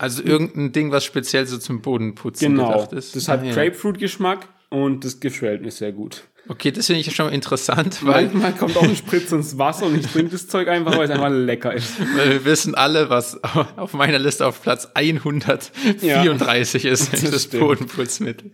[0.00, 2.70] Also irgendein Ding, was speziell so zum Bodenputzen Genau.
[2.70, 3.16] gedacht ist.
[3.16, 3.52] Das hat Ah, ja.
[3.54, 6.27] Grapefruit-Geschmack und das gefällt mir sehr gut.
[6.48, 9.86] Okay, das finde ich ja schon interessant, weil Manchmal kommt auch ein Spritz ins Wasser
[9.86, 12.00] und ich trinke das Zeug einfach, weil es einfach lecker ist.
[12.16, 13.38] Weil wir wissen alle, was
[13.76, 17.62] auf meiner Liste auf Platz 134 ist, das das, stimmt.
[17.62, 18.50] Bodenputzmittel.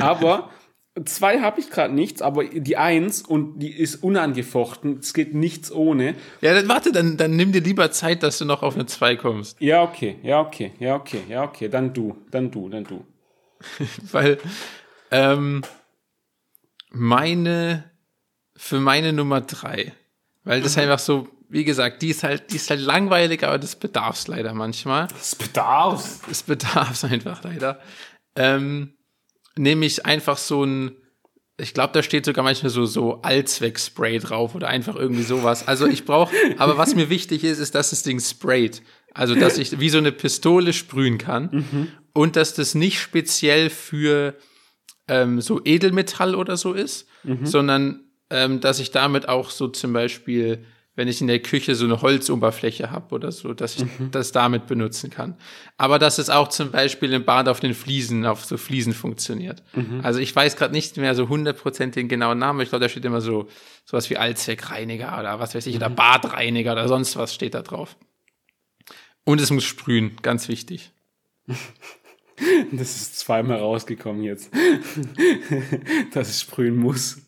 [0.00, 0.50] Aber
[1.04, 4.98] zwei habe ich gerade nichts, aber die eins und die ist unangefochten.
[5.00, 6.14] Es geht nichts ohne.
[6.40, 9.16] Ja, dann warte, dann, dann nimm dir lieber Zeit, dass du noch auf eine 2
[9.16, 9.60] kommst.
[9.60, 11.68] Ja, okay, ja, okay, ja, okay, ja, okay.
[11.68, 13.04] Dann du, dann du, dann du.
[14.12, 14.38] Weil
[15.10, 15.62] ähm,
[16.90, 17.90] meine,
[18.56, 19.92] für meine Nummer 3,
[20.44, 23.76] weil das einfach so, wie gesagt, die ist halt, die ist halt langweilig, aber das
[23.76, 25.08] bedarf leider manchmal.
[25.08, 26.20] Das bedarf.
[26.30, 27.80] Es bedarf einfach leider.
[28.36, 28.94] Ähm,
[29.56, 30.96] nehme ich einfach so ein,
[31.56, 35.66] ich glaube, da steht sogar manchmal so, so Allzweck-Spray drauf oder einfach irgendwie sowas.
[35.66, 38.82] Also ich brauche, aber was mir wichtig ist, ist, dass das Ding sprayt.
[39.14, 41.88] Also, dass ich wie so eine Pistole sprühen kann mhm.
[42.12, 44.36] und dass das nicht speziell für
[45.08, 47.46] ähm, so Edelmetall oder so ist, mhm.
[47.46, 50.64] sondern ähm, dass ich damit auch so zum Beispiel
[50.98, 54.10] wenn ich in der Küche so eine Holzoberfläche habe oder so, dass ich mhm.
[54.10, 55.36] das damit benutzen kann.
[55.76, 59.62] Aber dass es auch zum Beispiel im Bad auf den Fliesen, auf so Fliesen funktioniert.
[59.74, 60.00] Mhm.
[60.02, 62.60] Also ich weiß gerade nicht mehr so hundertprozentig den genauen Namen.
[62.62, 63.46] Ich glaube, da steht immer so
[63.84, 65.82] sowas wie Allzweckreiniger oder was weiß ich, mhm.
[65.82, 67.96] oder Badreiniger oder sonst was steht da drauf.
[69.22, 70.90] Und es muss sprühen, ganz wichtig.
[72.72, 74.50] Das ist zweimal rausgekommen jetzt,
[76.12, 77.18] dass es sprühen muss.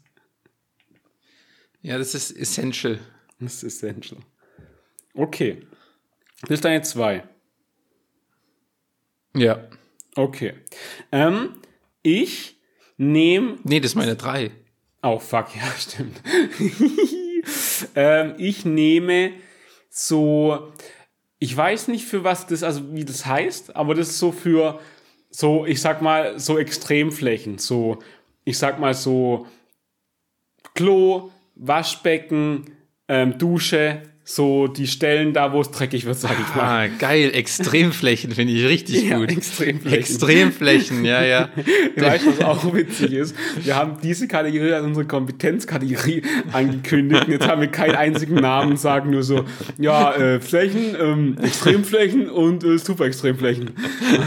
[1.82, 2.98] Ja, das ist essential.
[3.38, 4.20] Das ist essential.
[5.14, 5.66] Okay.
[6.42, 7.24] Das ist deine zwei.
[9.34, 9.68] Ja.
[10.14, 10.54] Okay.
[11.12, 11.60] Ähm,
[12.02, 12.56] ich
[12.96, 13.58] nehme.
[13.64, 14.50] Nee, das ist meine drei.
[15.02, 16.20] Oh, fuck, ja, stimmt.
[17.94, 19.32] ähm, ich nehme
[19.88, 20.72] so.
[21.38, 24.78] Ich weiß nicht für was das, also wie das heißt, aber das ist so für
[25.30, 27.58] so, ich sag mal, so Extremflächen.
[27.58, 27.98] So,
[28.44, 29.46] ich sag mal so
[30.74, 32.76] Klo, Waschbecken,
[33.08, 36.86] ähm, Dusche, so die Stellen da, wo es dreckig wird, sag ich mal.
[36.86, 39.30] Ah, geil, Extremflächen finde ich richtig ja, gut.
[39.30, 39.98] Extremflächen.
[39.98, 41.48] Extremflächen, ja, ja.
[41.96, 43.34] weißt du, was auch witzig ist?
[43.62, 48.76] Wir haben diese Kategorie als unsere Kompetenzkategorie angekündigt und jetzt haben wir keinen einzigen Namen,
[48.76, 49.44] sagen nur so,
[49.78, 53.72] ja, äh, Flächen, ähm, Extremflächen und äh, Super-Extremflächen.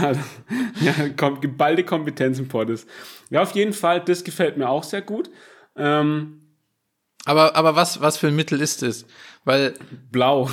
[0.80, 2.86] ja, kommt geballte Kompetenz im Poddes.
[3.30, 5.30] Ja, auf jeden Fall, das gefällt mir auch sehr gut.
[5.76, 6.40] Ähm,
[7.24, 9.06] aber, aber was, was für ein Mittel ist es?
[9.44, 9.74] Weil.
[10.10, 10.50] Blau.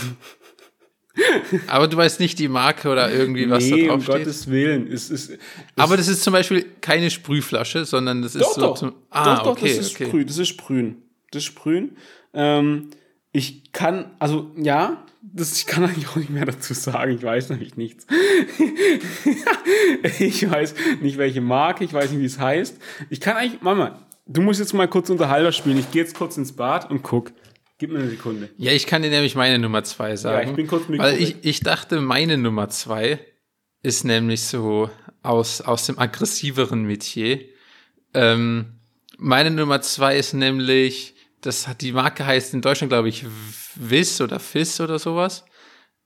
[1.67, 4.15] aber du weißt nicht die Marke oder irgendwie was nee, da drauf um steht.
[4.15, 4.91] Gottes Willen.
[4.91, 5.39] Es, es, es
[5.75, 8.75] aber das ist zum Beispiel keine Sprühflasche, sondern das ist doch, so doch.
[8.75, 8.93] zum.
[9.09, 10.05] Ah, doch, doch, okay, das ist okay.
[10.05, 11.01] Sprüh, das ist Sprühen.
[11.31, 11.97] Das ist Sprühen.
[12.33, 12.91] Ähm,
[13.33, 17.13] ich kann, also ja, das, ich kann eigentlich auch nicht mehr dazu sagen.
[17.13, 18.05] Ich weiß nämlich nichts.
[20.19, 22.77] ich weiß nicht, welche Marke, ich weiß nicht, wie es heißt.
[23.09, 23.99] Ich kann eigentlich, Mama,
[24.31, 25.77] du musst jetzt mal kurz Unterhalter spielen.
[25.77, 27.31] Ich gehe jetzt kurz ins Bad und guck.
[27.77, 28.49] Gib mir eine Sekunde.
[28.57, 30.43] Ja, ich kann dir nämlich meine Nummer zwei sagen.
[30.43, 33.19] Ja, ich bin kurz mit Weil ich, ich dachte, meine Nummer zwei
[33.81, 34.89] ist nämlich so
[35.23, 37.39] aus, aus dem aggressiveren Metier.
[38.13, 38.79] Ähm,
[39.17, 43.25] meine Nummer zwei ist nämlich, das hat die Marke heißt in Deutschland, glaube ich,
[43.75, 45.43] Wiss oder Fiss oder sowas.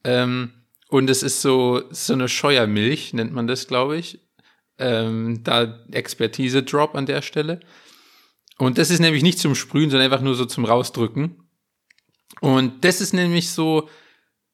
[0.05, 0.53] Ähm,
[0.87, 4.19] und es ist so, so eine Scheuermilch, nennt man das, glaube ich.
[4.77, 7.59] Ähm, da Expertise-Drop an der Stelle.
[8.57, 11.35] Und das ist nämlich nicht zum Sprühen, sondern einfach nur so zum Rausdrücken.
[12.41, 13.89] Und das ist nämlich so,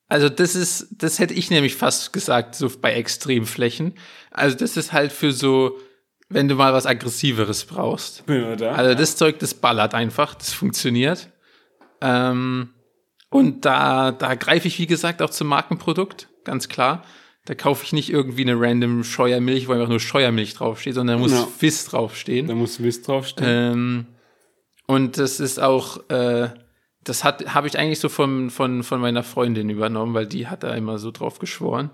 [0.07, 3.93] also das ist, das hätte ich nämlich fast gesagt, so bei Extremflächen.
[4.31, 5.77] Also das ist halt für so,
[6.29, 8.23] wenn du mal was Aggressiveres brauchst.
[8.27, 11.29] Ja, da, also das Zeug, das ballert einfach, das funktioniert.
[12.01, 12.69] Ähm,
[13.29, 17.05] und da, da greife ich, wie gesagt, auch zum Markenprodukt, ganz klar.
[17.45, 21.21] Da kaufe ich nicht irgendwie eine random Scheuermilch, wo einfach nur Scheuermilch draufsteht, sondern da
[21.21, 21.47] muss ja.
[21.59, 22.47] Wiss draufstehen.
[22.47, 23.73] Da muss Wiss draufstehen.
[23.73, 24.05] Ähm,
[24.85, 26.49] und das ist auch, äh,
[27.03, 30.63] das hat habe ich eigentlich so von, von, von meiner Freundin übernommen, weil die hat
[30.63, 31.91] da immer so drauf geschworen.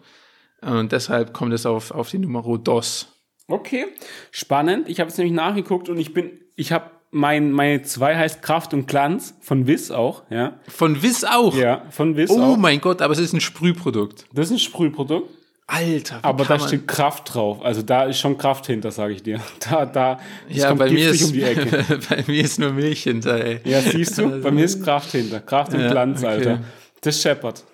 [0.62, 3.08] Und deshalb kommt es auf, auf die Nummer DOS.
[3.48, 3.86] Okay,
[4.32, 4.90] spannend.
[4.90, 8.74] Ich habe jetzt nämlich nachgeguckt und ich bin, ich habe mein, meine zwei heißt Kraft
[8.74, 10.60] und Glanz von Wiss auch, ja.
[10.68, 11.56] Von Wiss auch?
[11.56, 12.54] Ja, von Wiss oh auch.
[12.54, 14.26] Oh mein Gott, aber es ist ein Sprühprodukt.
[14.34, 15.30] Das ist ein Sprühprodukt.
[15.70, 17.62] Alter, aber da steht Kraft drauf.
[17.62, 19.42] Also da ist schon Kraft hinter, sage ich dir.
[19.70, 21.84] Da, da, ja, bei mir ist, um die Ecke.
[22.10, 23.60] bei mir ist nur Milch hinter, ey.
[23.66, 25.42] Ja, siehst du, bei mir ist Kraft hinter.
[25.42, 26.28] Kraft und ja, Glanz, okay.
[26.28, 26.64] Alter.
[27.02, 27.66] Das scheppert.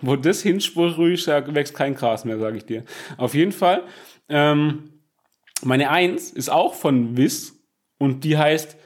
[0.00, 2.84] Wo das hinsprüht, wächst kein Gras mehr, sage ich dir.
[3.16, 3.82] Auf jeden Fall.
[4.28, 4.90] Ähm,
[5.62, 7.57] meine Eins ist auch von Wiss
[7.98, 8.76] und die heißt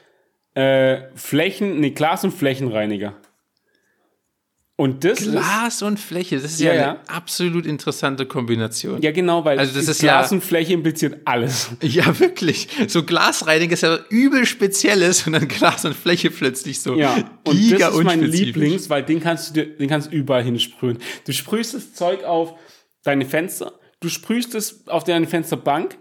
[0.55, 3.15] äh, Flächen, nee, Glas- und Flächenreiniger.
[4.83, 9.01] Und das Glas ist, und Fläche, das ist ja, ja, eine absolut interessante Kombination.
[9.03, 11.71] Ja, genau, weil also das ist Glas ja, und Fläche impliziert alles.
[11.83, 12.69] Ja, wirklich.
[12.89, 16.97] So Glasreiniger ist ja übel Spezielles und dann Glas und Fläche plötzlich so.
[16.97, 20.43] Ja, und das ist mein Lieblings, weil den kannst du dir, den kannst du überall
[20.43, 20.99] hinsprühen.
[21.27, 22.55] Du sprühst das Zeug auf
[23.05, 25.99] deine Fenster, du sprühst es auf deine Fensterbank,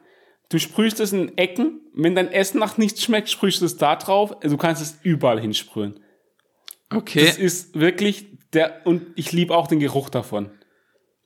[0.51, 1.79] du sprühst es in Ecken.
[1.93, 4.37] Wenn dein Essen nach nichts schmeckt, sprühst du es da drauf.
[4.41, 5.99] Du kannst es überall hinsprühen.
[6.93, 7.25] Okay.
[7.25, 10.51] Das ist wirklich der, und ich liebe auch den Geruch davon.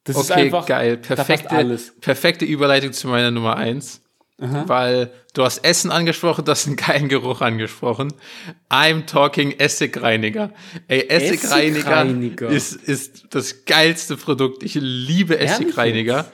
[0.04, 0.98] Das okay, ist einfach geil.
[0.98, 4.02] Perfekte, perfekte Überleitung zu meiner Nummer eins.
[4.40, 4.66] Aha.
[4.68, 8.14] Weil du hast Essen angesprochen, du hast einen geilen Geruch angesprochen.
[8.70, 10.52] I'm talking Essigreiniger.
[10.88, 12.50] Ey, Essigreiniger, Essigreiniger.
[12.50, 14.62] Ist, ist das geilste Produkt.
[14.62, 16.30] Ich liebe Essigreiniger.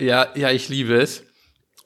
[0.00, 1.22] Ja, ja, ich liebe es.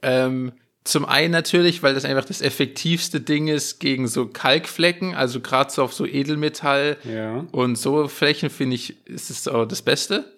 [0.02, 0.52] Ähm,
[0.84, 5.70] zum einen natürlich, weil das einfach das effektivste Ding ist gegen so Kalkflecken, also gerade
[5.70, 7.44] so auf so Edelmetall Ja.
[7.52, 10.32] und so Flächen finde ich, ist es auch das Beste.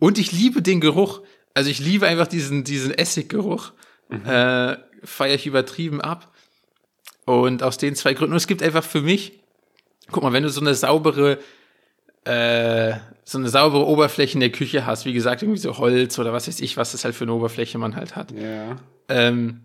[0.00, 1.20] Und ich liebe den Geruch.
[1.54, 3.70] Also ich liebe einfach diesen, diesen Essiggeruch.
[4.10, 6.34] Äh, Feiere ich übertrieben ab.
[7.24, 8.32] Und aus den zwei Gründen.
[8.32, 9.34] Und es gibt einfach für mich,
[10.10, 11.38] guck mal, wenn du so eine saubere,
[12.24, 12.94] äh,
[13.24, 16.46] so eine saubere Oberfläche in der Küche hast, wie gesagt, irgendwie so Holz oder was
[16.46, 18.76] weiß ich, was das halt für eine Oberfläche man halt hat Ja.
[19.08, 19.62] ähm,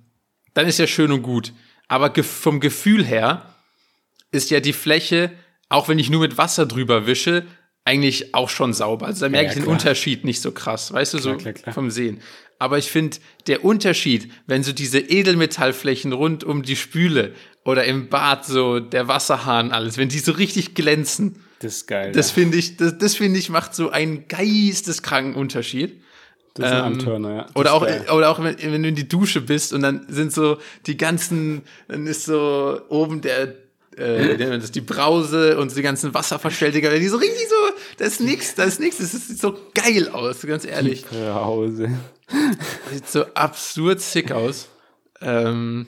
[0.54, 1.54] dann ist ja schön und gut.
[1.88, 3.54] Aber ge vom Gefühl her
[4.32, 5.32] ist ja die Fläche,
[5.70, 7.46] auch wenn ich nur mit Wasser drüber wische,
[7.86, 9.08] eigentlich auch schon sauber.
[9.08, 9.74] Also da merke ja, ich den klar.
[9.74, 11.74] Unterschied nicht so krass, weißt du, so klar, klar.
[11.74, 12.22] vom Sehen.
[12.60, 13.18] Aber ich finde,
[13.48, 19.08] der Unterschied, wenn so diese Edelmetallflächen rund um die Spüle oder im Bad so der
[19.08, 22.12] Wasserhahn alles, wenn die so richtig glänzen, Das ist geil.
[22.14, 26.02] das finde ich, das, das finde ich macht so einen geisteskranken Unterschied.
[26.54, 27.44] das ist ein ähm, Antörner, ja.
[27.44, 28.06] Das Oder auch, geil.
[28.12, 31.64] oder auch wenn, wenn du in die Dusche bist und dann sind so die ganzen,
[31.88, 33.56] dann ist so oben der,
[33.98, 37.56] äh, das ist die Brause und die ganzen Wasserverschältiger, die so richtig so,
[37.98, 41.06] das ist nix, das ist nix, das sieht so geil aus, ganz ehrlich.
[41.06, 41.90] Brause.
[42.28, 44.70] Das sieht so absurd sick aus.
[45.22, 45.88] Ähm,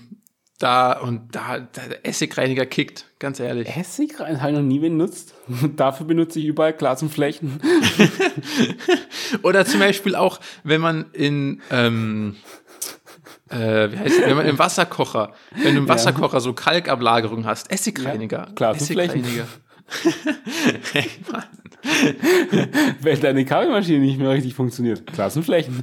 [0.62, 3.68] da und da, da der Essigreiniger kickt, ganz ehrlich.
[3.76, 5.34] Essig rein, habe ich noch nie benutzt.
[5.76, 7.60] Dafür benutze ich überall Glas und Flächen.
[9.44, 12.36] Oder zum Beispiel auch, wenn man in, ähm,
[13.50, 14.26] äh, wie heißt das?
[14.28, 18.50] wenn man im Wasserkocher, wenn du im Wasserkocher so Kalkablagerung hast, Essigreiniger.
[18.60, 19.48] Ja, zum Essigreiniger.
[20.94, 21.44] hey, Mann.
[23.02, 25.06] Weil deine Kaffeemaschine nicht mehr richtig funktioniert.
[25.08, 25.82] Glas und Flächen.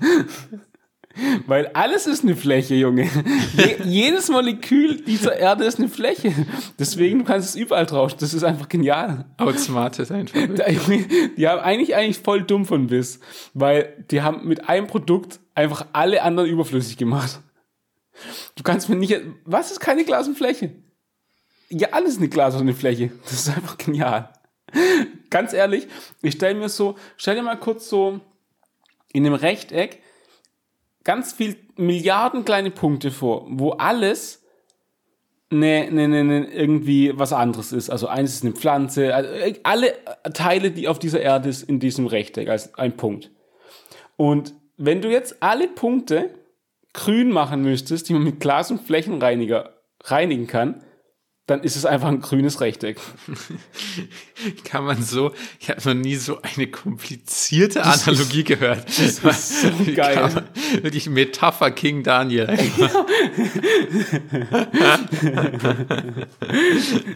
[1.46, 3.08] Weil alles ist eine Fläche, Junge.
[3.56, 6.32] Je, jedes Molekül dieser Erde ist eine Fläche.
[6.78, 8.14] Deswegen du kannst es überall drauf.
[8.16, 9.26] Das ist einfach genial.
[9.36, 10.38] Outsmartet einfach.
[11.36, 13.20] Die haben eigentlich eigentlich voll dumm von Biss,
[13.54, 17.40] weil die haben mit einem Produkt einfach alle anderen überflüssig gemacht.
[18.54, 20.72] Du kannst mir nicht, was ist keine Glas und Fläche?
[21.70, 23.12] Ja, alles eine Glas und eine Fläche.
[23.24, 24.32] Das ist einfach genial.
[25.30, 25.86] Ganz ehrlich,
[26.22, 28.20] ich stelle mir so, stell dir mal kurz so
[29.12, 30.02] in einem Rechteck
[31.08, 34.44] ganz viel Milliarden kleine Punkte vor, wo alles
[35.48, 37.88] ne, ne, ne, ne, irgendwie was anderes ist.
[37.88, 39.30] Also eins ist eine Pflanze, also
[39.62, 39.94] alle
[40.34, 43.30] Teile, die auf dieser Erde ist, in diesem Rechteck als ein Punkt.
[44.18, 46.28] Und wenn du jetzt alle Punkte
[46.92, 50.84] grün machen müsstest, die man mit Glas- und Flächenreiniger reinigen kann,
[51.48, 53.00] dann ist es einfach ein grünes Rechteck.
[54.64, 58.84] Kann man so, ich habe noch nie so eine komplizierte Analogie gehört.
[59.22, 60.44] Das ist so geil.
[60.82, 62.48] wirklich Metapher King Daniel.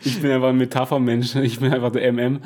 [0.04, 1.36] Ich bin einfach ein Metaphermensch.
[1.36, 2.40] Ich bin einfach der MM.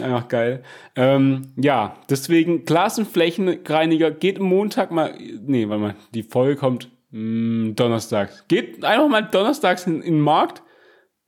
[0.00, 0.62] Einfach geil.
[0.96, 5.14] Ähm, ja, deswegen Glas- und Flächenreiniger geht Montag mal.
[5.18, 5.94] Nee, warte mal.
[6.14, 8.48] Die Folge kommt mh, Donnerstag.
[8.48, 10.62] Geht einfach mal donnerstags in, in den Markt,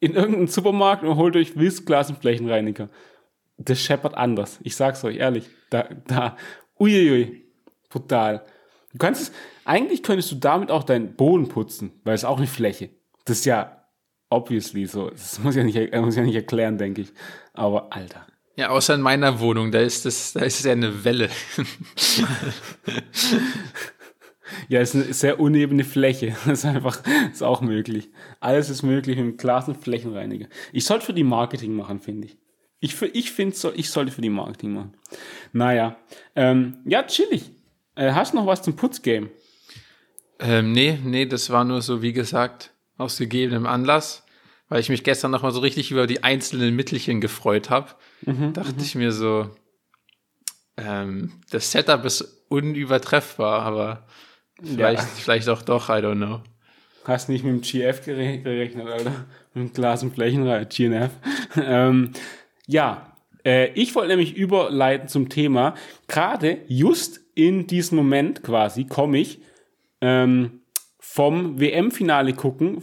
[0.02, 2.88] in irgendeinen Supermarkt und holt euch Wiss Glas- und Flächenreiniger.
[3.56, 4.58] Das scheppert anders.
[4.64, 5.48] Ich sag's euch ehrlich.
[5.70, 6.36] Da, da,
[6.80, 7.44] uiuiui.
[7.88, 8.44] Brutal.
[8.90, 9.32] Du kannst es,
[9.64, 12.90] eigentlich könntest du damit auch deinen Boden putzen, weil es auch eine Fläche.
[13.26, 13.86] Das ist ja
[14.28, 15.08] obviously so.
[15.08, 17.12] Das muss ich ja nicht, muss ja nicht erklären, denke ich.
[17.52, 18.26] Aber Alter.
[18.56, 21.28] Ja, außer in meiner Wohnung, da ist das, da ist es ja eine Welle.
[24.68, 26.36] Ja, es ist eine sehr unebene Fläche.
[26.46, 28.10] Das ist einfach, ist auch möglich.
[28.40, 30.46] Alles ist möglich mit Glas- und Flächenreiniger.
[30.72, 32.36] Ich sollte für die Marketing machen, finde ich.
[32.80, 34.94] Ich, ich finde, so, ich sollte für die Marketing machen.
[35.52, 35.96] Naja.
[36.34, 37.50] Ähm, ja, chillig.
[37.94, 39.30] Äh, hast du noch was zum Putzgame?
[40.40, 44.24] Ähm, nee, nee, das war nur so, wie gesagt, aus gegebenem Anlass,
[44.68, 47.90] weil ich mich gestern noch mal so richtig über die einzelnen Mittelchen gefreut habe.
[48.52, 49.50] dachte ich mir so,
[50.76, 54.06] ähm, das Setup ist unübertreffbar, aber
[54.64, 56.40] vielleicht, vielleicht auch doch, I don't know.
[57.04, 59.26] Hast nicht mit dem GF gere gerechnet, Alter.
[59.54, 61.10] Mit dem Glas- und Flächenreiniger, GNF.
[61.56, 62.12] ähm,
[62.66, 63.12] ja,
[63.44, 65.74] äh, ich wollte nämlich überleiten zum Thema.
[66.06, 69.40] Gerade just in diesem Moment quasi komme ich
[70.00, 70.60] ähm,
[70.98, 72.80] vom WM-Finale gucken,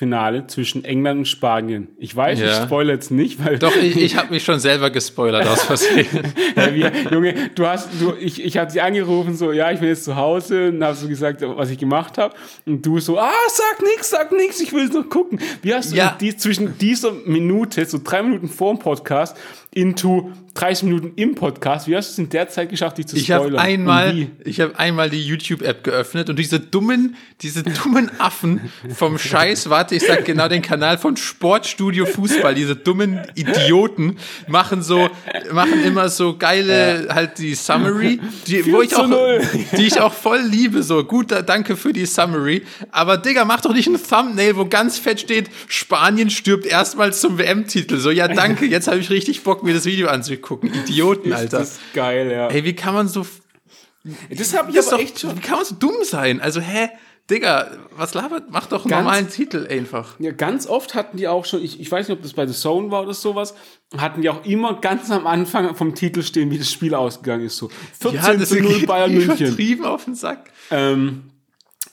[0.00, 1.88] Frauen-WM-Finale zwischen England und Spanien.
[1.98, 2.64] Ich weiß, ich Ja.
[2.64, 6.06] spoilere jetzt nicht, weil Doch, ich, ich habe mich schon selber gespoilert aus Versehen.
[6.56, 9.88] ja, wir, Junge, du hast, du, ich, ich habe sie angerufen, so, ja, ich bin
[9.88, 12.34] jetzt zu Hause und habe so gesagt, was ich gemacht habe.
[12.66, 15.38] Und du so, ah, sag nix, sag nix, ich will es noch gucken.
[15.62, 16.16] Wie hast du Ja.
[16.20, 19.36] die, zwischen dieser Minute, so drei Minuten vor dem Podcast,
[19.72, 21.86] into 30 Minuten im Podcast.
[21.86, 23.54] Wie hast du es in der Zeit geschafft, dich zu ich spoilern?
[23.54, 28.60] Hab einmal, ich habe einmal die YouTube-App geöffnet und diese dummen, diese dummen Affen
[28.94, 34.16] vom Scheiß, warte, ich sag genau den Kanal von Sportstudio Fußball, diese dummen Idioten
[34.48, 35.08] machen so,
[35.52, 39.08] machen immer so geile, halt die Summary, die, wo ich auch,
[39.76, 41.04] die ich auch voll liebe, so.
[41.04, 42.62] Gut, danke für die Summary.
[42.90, 47.38] Aber Digga, mach doch nicht ein Thumbnail, wo ganz fett steht, Spanien stirbt erstmals zum
[47.38, 47.98] WM-Titel.
[47.98, 50.72] So, ja, danke, jetzt habe ich richtig Bock, mir das Video anzugucken.
[50.72, 51.58] Idioten, Alter.
[51.58, 52.48] Das ist geil, ja.
[52.48, 53.26] Ey, wie kann man so.
[54.30, 55.36] Das habe ich das aber doch, echt schon.
[55.36, 56.40] Wie kann man so dumm sein?
[56.40, 56.88] Also, hä?
[57.30, 58.50] Digga, was labert?
[58.50, 60.18] Mach doch einen ganz, normalen Titel einfach.
[60.18, 62.52] Ja, ganz oft hatten die auch schon, ich, ich weiß nicht, ob das bei The
[62.52, 63.54] Zone war oder sowas,
[63.96, 67.56] hatten die auch immer ganz am Anfang vom Titel stehen, wie das Spiel ausgegangen ist.
[67.56, 67.70] So
[68.00, 69.46] 14 ja, zu 0 Bayern München.
[69.46, 70.50] Übertrieben auf den Sack.
[70.72, 71.30] Ähm,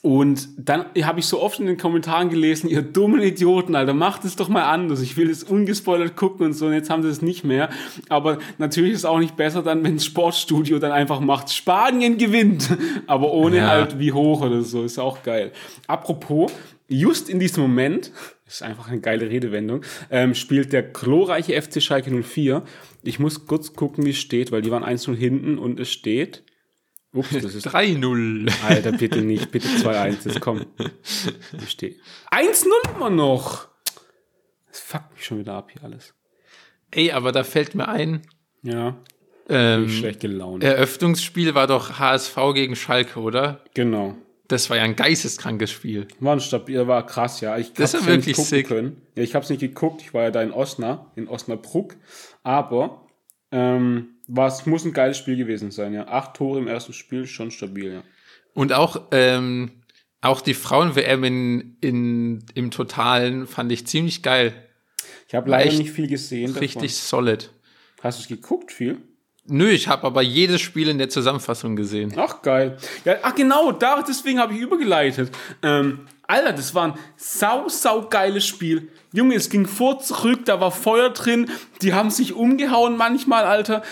[0.08, 4.24] und dann habe ich so oft in den Kommentaren gelesen, ihr dummen Idioten, Alter, macht
[4.24, 5.02] es doch mal anders.
[5.02, 7.67] Ich will es ungespoilert gucken und so, und jetzt haben sie es nicht mehr.
[8.08, 12.17] Aber natürlich ist es auch nicht besser dann, wenn das Sportstudio dann einfach macht, Spanien
[12.17, 12.70] gewinnt.
[13.08, 13.67] Aber ohne ja.
[13.67, 15.52] halt wie hoch oder so, ist auch geil.
[15.88, 16.54] Apropos,
[16.88, 18.13] just in diesem Moment,
[18.48, 22.63] ist einfach eine geile Redewendung, ähm, spielt der glorreiche FC Schalke 04.
[23.04, 26.43] Ich muss kurz gucken, wie es steht, weil die waren 1-0 hinten und es steht
[27.17, 28.51] Ups, das ist 3-0.
[28.67, 30.65] Alter, bitte nicht, bitte 2-1, jetzt komm.
[31.63, 31.95] Ich stehe.
[32.32, 33.67] 1-0 immer noch.
[34.69, 36.13] Das fuckt mich schon wieder ab hier alles.
[36.91, 38.21] Ey, aber da fällt mir ein.
[38.62, 38.95] Ja.
[39.49, 40.63] Ähm, schlecht gelaunt.
[40.63, 43.63] Eröffnungsspiel war doch HSV gegen Schalke, oder?
[43.73, 44.15] Genau.
[44.47, 46.08] Das war ja ein geisteskrankes Spiel.
[46.19, 47.58] War ein stabil, war krass, ja.
[47.58, 48.67] Ich das war wirklich nicht sick.
[48.67, 49.01] Können.
[49.15, 50.01] Ja, ich hab's nicht geguckt.
[50.01, 51.97] Ich war ja da in Osnabrück, in Osnabrück.
[52.43, 53.08] Aber
[53.51, 56.07] ähm, was muss ein geiles Spiel gewesen sein, ja.
[56.07, 58.03] Acht Tore im ersten Spiel, schon stabil, ja.
[58.53, 59.71] Und auch, ähm,
[60.21, 64.53] auch die Frauen-WM in, in, im Totalen fand ich ziemlich geil.
[65.27, 66.51] Ich habe leider nicht viel gesehen.
[66.51, 67.25] Richtig davon.
[67.25, 67.51] solid.
[68.01, 68.97] Hast du es geguckt, viel?
[69.49, 72.13] Nö, ich habe aber jedes Spiel in der Zusammenfassung gesehen.
[72.17, 72.77] Ach, geil.
[73.05, 75.31] Ja, ach genau, da, deswegen habe ich übergeleitet.
[75.63, 78.89] Ähm, Alter, das war ein sau, sau geiles Spiel.
[79.13, 81.49] Junge, es ging vor, zurück, da war Feuer drin,
[81.81, 83.83] die haben sich umgehauen manchmal, Alter.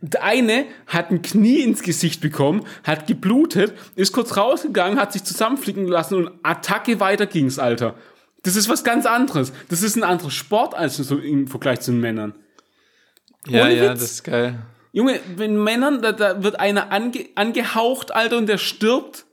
[0.00, 5.24] Der eine hat ein Knie ins Gesicht bekommen, hat geblutet, ist kurz rausgegangen, hat sich
[5.24, 7.94] zusammenflicken lassen und Attacke weiter ging's, Alter.
[8.42, 9.52] Das ist was ganz anderes.
[9.68, 12.34] Das ist ein anderer Sport als so im Vergleich zu den Männern.
[13.48, 14.00] Ja, Ohne ja, Witz.
[14.00, 14.58] das ist geil.
[14.92, 19.26] Junge, wenn Männern, da, da wird einer ange, angehaucht, Alter, und der stirbt.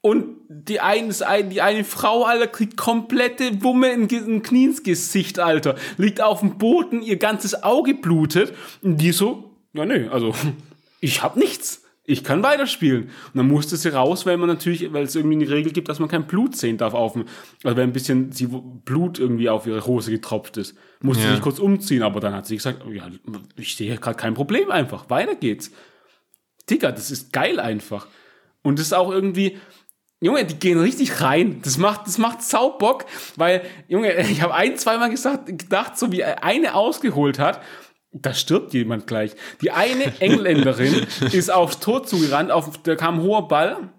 [0.00, 5.38] Und die eine, die eine Frau, Alter, kriegt komplette Wumme im, im Knie ins Gesicht,
[5.38, 5.76] Alter.
[5.96, 8.52] Liegt auf dem Boden, ihr ganzes Auge blutet.
[8.82, 10.34] Und die so, ja, nee, also,
[11.00, 11.82] ich hab nichts.
[12.04, 13.04] Ich kann weiterspielen.
[13.04, 16.00] Und dann musste sie raus, weil man natürlich, weil es irgendwie eine Regel gibt, dass
[16.00, 17.26] man kein Blut sehen darf auf dem,
[17.62, 20.76] also wenn ein bisschen sie Blut irgendwie auf ihre Hose getropft ist.
[21.00, 21.30] Musste ja.
[21.30, 23.08] sich kurz umziehen, aber dann hat sie gesagt, ja,
[23.56, 25.10] ich sehe gerade kein Problem einfach.
[25.10, 25.70] Weiter geht's.
[26.68, 28.08] Digga, das ist geil einfach.
[28.62, 29.58] Und das ist auch irgendwie,
[30.20, 31.60] Junge, die gehen richtig rein.
[31.62, 33.06] Das macht, das macht sau Bock,
[33.36, 37.60] weil, Junge, ich habe ein, zweimal gesagt, gedacht, so wie eine ausgeholt hat,
[38.12, 39.32] da stirbt jemand gleich.
[39.62, 43.90] Die eine Engländerin ist aufs Tor zugerannt, auf, da kam ein hoher Ball,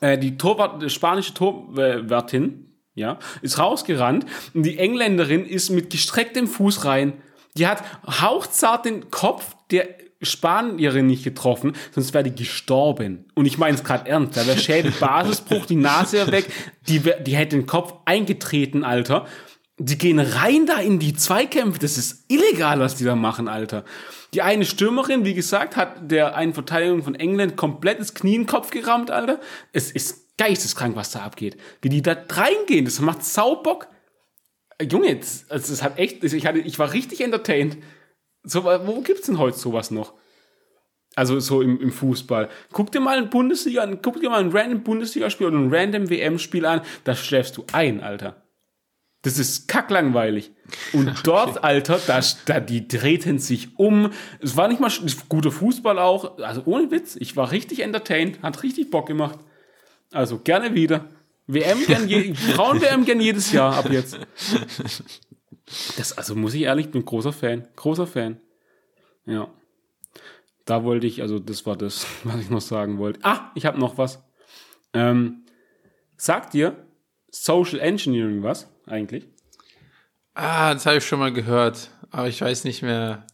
[0.00, 6.48] äh, die Torwart, die spanische Torwärtin, ja, ist rausgerannt und die Engländerin ist mit gestrecktem
[6.48, 7.14] Fuß rein.
[7.56, 9.88] Die hat hauchzart den Kopf der
[10.20, 13.26] Spanierin nicht getroffen, sonst wäre die gestorben.
[13.34, 16.46] Und ich meine es gerade ernst, da wäre Schädel, Basisbruch, die Nase weg,
[16.88, 19.26] die, die hätte den Kopf eingetreten, Alter.
[19.80, 23.84] Die gehen rein da in die Zweikämpfe, das ist illegal, was die da machen, Alter.
[24.34, 28.46] Die eine Stürmerin, wie gesagt, hat der einen Verteidigung von England komplettes Knie in den
[28.48, 29.40] Kopf gerammt, Alter.
[29.72, 31.56] Es ist geisteskrank, was da abgeht.
[31.80, 33.86] Wie die da reingehen, das macht Saubock.
[34.82, 37.78] Junge, das, also das hat echt, ich, hatte, ich war richtig entertained.
[38.42, 40.14] So, wo gibt's denn heute sowas noch?
[41.14, 42.48] Also so im, im Fußball.
[42.72, 46.64] Guck dir mal ein Bundesliga guck dir mal ein random Bundesligaspiel oder ein random WM-Spiel
[46.64, 48.47] an, da schläfst du ein, Alter.
[49.22, 50.52] Das ist kacklangweilig.
[50.92, 54.12] Und dort, Alter, da, da, die drehten sich um.
[54.40, 54.90] Es war nicht mal
[55.28, 56.38] guter Fußball auch.
[56.38, 59.38] Also ohne Witz, ich war richtig entertained, hat richtig Bock gemacht.
[60.12, 61.06] Also gerne wieder.
[61.46, 64.18] WM gern Frauen-WM gern jedes Jahr ab jetzt.
[65.96, 67.66] Das, also muss ich ehrlich, bin großer Fan.
[67.76, 68.40] Großer Fan.
[69.26, 69.48] Ja.
[70.64, 73.20] Da wollte ich, also das war das, was ich noch sagen wollte.
[73.22, 74.22] Ah, ich habe noch was.
[74.92, 75.44] Ähm,
[76.16, 76.86] sagt dir
[77.30, 79.26] Social Engineering was eigentlich?
[80.34, 83.26] Ah, das habe ich schon mal gehört, aber ich weiß nicht mehr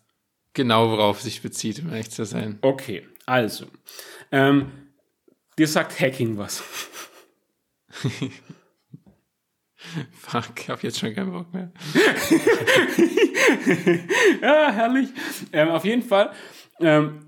[0.54, 2.58] genau, worauf es sich bezieht, um ehrlich zu sein.
[2.62, 3.66] Okay, also.
[4.32, 4.72] Ähm,
[5.58, 6.62] dir sagt Hacking was.
[10.12, 11.70] Fuck, ich hab jetzt schon keinen Bock mehr.
[14.40, 15.10] ja, herrlich.
[15.52, 16.32] Ähm, auf jeden Fall.
[16.80, 17.26] Ähm,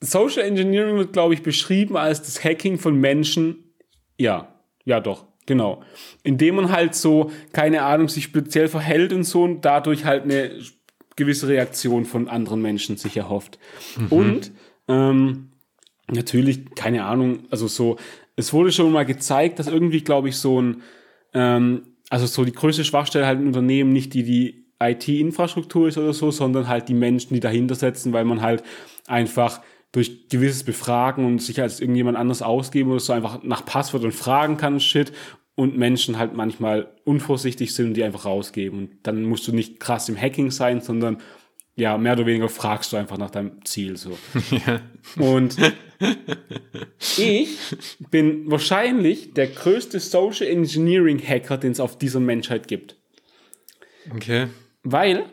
[0.00, 3.74] Social Engineering wird, glaube ich, beschrieben als das Hacking von Menschen.
[4.18, 5.82] Ja, ja doch, genau.
[6.22, 10.52] Indem man halt so, keine Ahnung, sich speziell verhält und so und dadurch halt eine
[11.16, 13.58] gewisse Reaktion von anderen Menschen sich erhofft.
[13.96, 14.06] Mhm.
[14.08, 14.52] Und
[14.88, 15.50] ähm,
[16.10, 17.96] natürlich, keine Ahnung, also so,
[18.36, 20.82] es wurde schon mal gezeigt, dass irgendwie, glaube ich, so ein,
[21.34, 26.12] ähm, also so die größte Schwachstelle halt in Unternehmen nicht die, die IT-Infrastruktur ist oder
[26.12, 28.62] so, sondern halt die Menschen, die dahinter setzen, weil man halt
[29.06, 29.60] einfach
[29.92, 34.12] durch gewisses Befragen und sich als irgendjemand anders ausgeben oder so einfach nach Passwort und
[34.12, 35.12] fragen kann, shit,
[35.54, 38.78] und Menschen halt manchmal unvorsichtig sind und die einfach rausgeben.
[38.78, 41.18] Und dann musst du nicht krass im Hacking sein, sondern
[41.74, 44.18] ja, mehr oder weniger fragst du einfach nach deinem Ziel so.
[44.66, 44.80] Ja.
[45.16, 45.56] Und
[47.18, 47.58] ich
[48.10, 52.96] bin wahrscheinlich der größte Social Engineering Hacker, den es auf dieser Menschheit gibt.
[54.14, 54.48] Okay.
[54.82, 55.26] Weil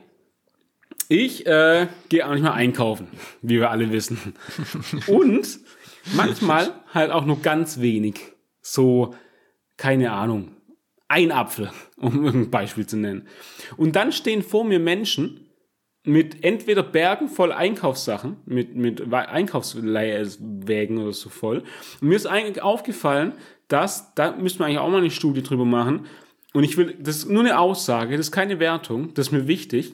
[1.09, 3.07] ich äh, gehe auch nicht mal einkaufen,
[3.41, 4.33] wie wir alle wissen.
[5.07, 5.59] Und
[6.15, 8.19] manchmal halt auch nur ganz wenig.
[8.61, 9.15] So,
[9.75, 10.51] keine Ahnung,
[11.07, 13.27] ein Apfel, um ein Beispiel zu nennen.
[13.75, 15.49] Und dann stehen vor mir Menschen,
[16.05, 21.63] mit entweder Bergen voll Einkaufssachen, mit, mit Einkaufswägen oder so voll.
[22.01, 23.33] Und mir ist eigentlich aufgefallen,
[23.67, 26.05] dass, da müssten wir eigentlich auch mal eine Studie drüber machen.
[26.53, 29.47] Und ich will, das ist nur eine Aussage, das ist keine Wertung, das ist mir
[29.47, 29.93] wichtig,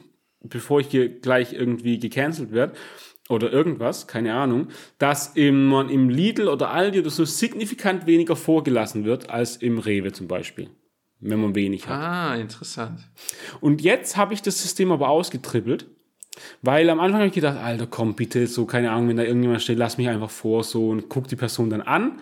[0.50, 2.74] bevor ich hier gleich irgendwie gecancelt werde
[3.30, 4.68] oder irgendwas, keine Ahnung,
[4.98, 9.78] dass im, man im Lidl oder Aldi oder so signifikant weniger vorgelassen wird als im
[9.78, 10.70] Rewe zum Beispiel
[11.22, 12.00] wenn man wenig hat.
[12.00, 13.00] Ah, interessant.
[13.60, 15.88] Und jetzt habe ich das System aber ausgetribbelt
[16.62, 19.62] weil am Anfang habe ich gedacht, Alter, komm bitte, so keine Ahnung, wenn da irgendjemand
[19.62, 22.20] steht, lass mich einfach vor, so und guck die Person dann an.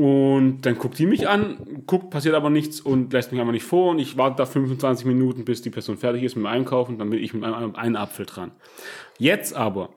[0.00, 3.66] Und dann guckt die mich an, guckt, passiert aber nichts und lässt mich einfach nicht
[3.66, 3.90] vor.
[3.90, 6.96] Und ich warte da 25 Minuten, bis die Person fertig ist mit dem Einkaufen.
[6.96, 8.52] Dann bin ich mit einem, einem Apfel dran.
[9.18, 9.92] Jetzt aber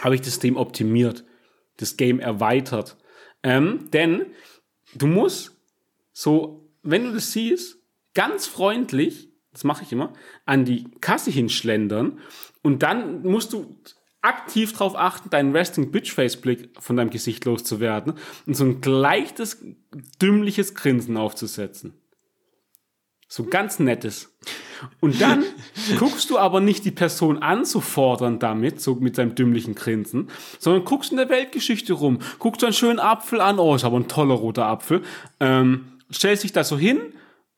[0.00, 1.24] habe ich das System optimiert,
[1.78, 2.96] das Game erweitert.
[3.42, 4.26] Ähm, denn
[4.94, 5.60] du musst
[6.12, 7.78] so, wenn du das siehst,
[8.14, 10.12] ganz freundlich, das mache ich immer,
[10.46, 12.20] an die Kasse hinschlendern
[12.62, 13.74] und dann musst du
[14.28, 18.14] aktiv darauf achten, deinen Resting Bitch Face Blick von deinem Gesicht loszuwerden
[18.46, 19.64] und so ein leichtes,
[20.20, 21.94] dümmliches Grinsen aufzusetzen.
[23.26, 24.34] So ganz nettes.
[25.00, 25.44] Und dann
[25.98, 31.10] guckst du aber nicht die Person anzufordern damit, so mit seinem dümmlichen Grinsen, sondern guckst
[31.10, 34.66] in der Weltgeschichte rum, guckst einen schönen Apfel an, oh, ist aber ein toller roter
[34.66, 35.02] Apfel,
[35.40, 37.00] ähm, stellst dich da so hin,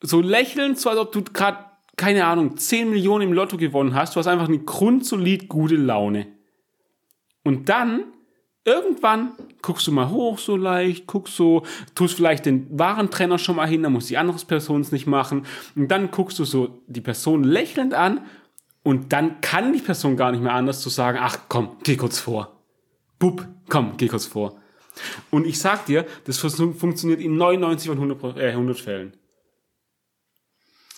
[0.01, 4.17] so lächelnd, so als ob du gerade keine Ahnung, 10 Millionen im Lotto gewonnen hast,
[4.17, 6.29] du hast einfach eine grundsolid gute Laune.
[7.45, 8.05] Und dann,
[8.65, 9.33] irgendwann,
[9.63, 11.65] guckst du mal hoch so leicht, guckst so,
[11.95, 15.47] tust vielleicht den Warentrenner schon mal hin, dann muss die andere Person es nicht machen.
[15.75, 18.21] Und dann guckst du so die Person lächelnd an
[18.83, 22.19] und dann kann die Person gar nicht mehr anders zu sagen, ach komm, geh kurz
[22.19, 22.61] vor.
[23.19, 24.61] Bub, komm, geh kurz vor.
[25.31, 29.13] Und ich sag dir, das funktioniert in 99 von 100, äh, 100 Fällen.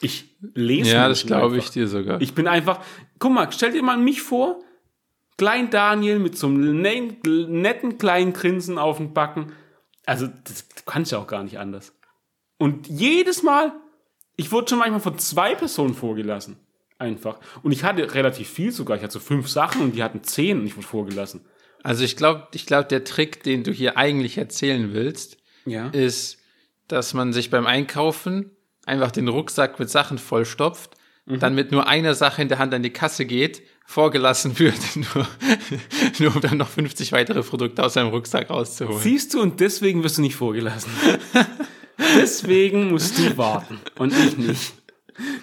[0.01, 2.20] Ich lese Ja, das glaube ich dir sogar.
[2.20, 2.80] Ich bin einfach,
[3.18, 4.61] guck mal, stell dir mal mich vor,
[5.39, 9.53] Klein Daniel mit so einem netten kleinen Grinsen auf den Backen.
[10.07, 11.95] Also, das kannst du auch gar nicht anders.
[12.59, 13.72] Und jedes Mal,
[14.37, 16.57] ich wurde schon manchmal von zwei Personen vorgelassen.
[16.99, 17.41] Einfach.
[17.64, 18.97] Und ich hatte relativ viel sogar.
[18.97, 21.45] Ich hatte so fünf Sachen und die hatten zehn und ich wurde vorgelassen.
[21.83, 25.89] Also ich glaube, ich glaube, der Trick, den du hier eigentlich erzählen willst, ja.
[25.89, 26.39] ist,
[26.87, 28.53] dass man sich beim Einkaufen
[28.87, 30.95] einfach den Rucksack mit Sachen vollstopft,
[31.26, 31.41] mhm.
[31.41, 35.26] dann mit nur einer Sache in der Hand an die Kasse geht, vorgelassen wird, nur,
[36.18, 39.01] nur um dann noch 50 weitere Produkte aus seinem Rucksack rauszuholen.
[39.01, 40.93] Siehst du, und deswegen wirst du nicht vorgelassen.
[42.16, 44.74] deswegen musst du warten und ich nicht.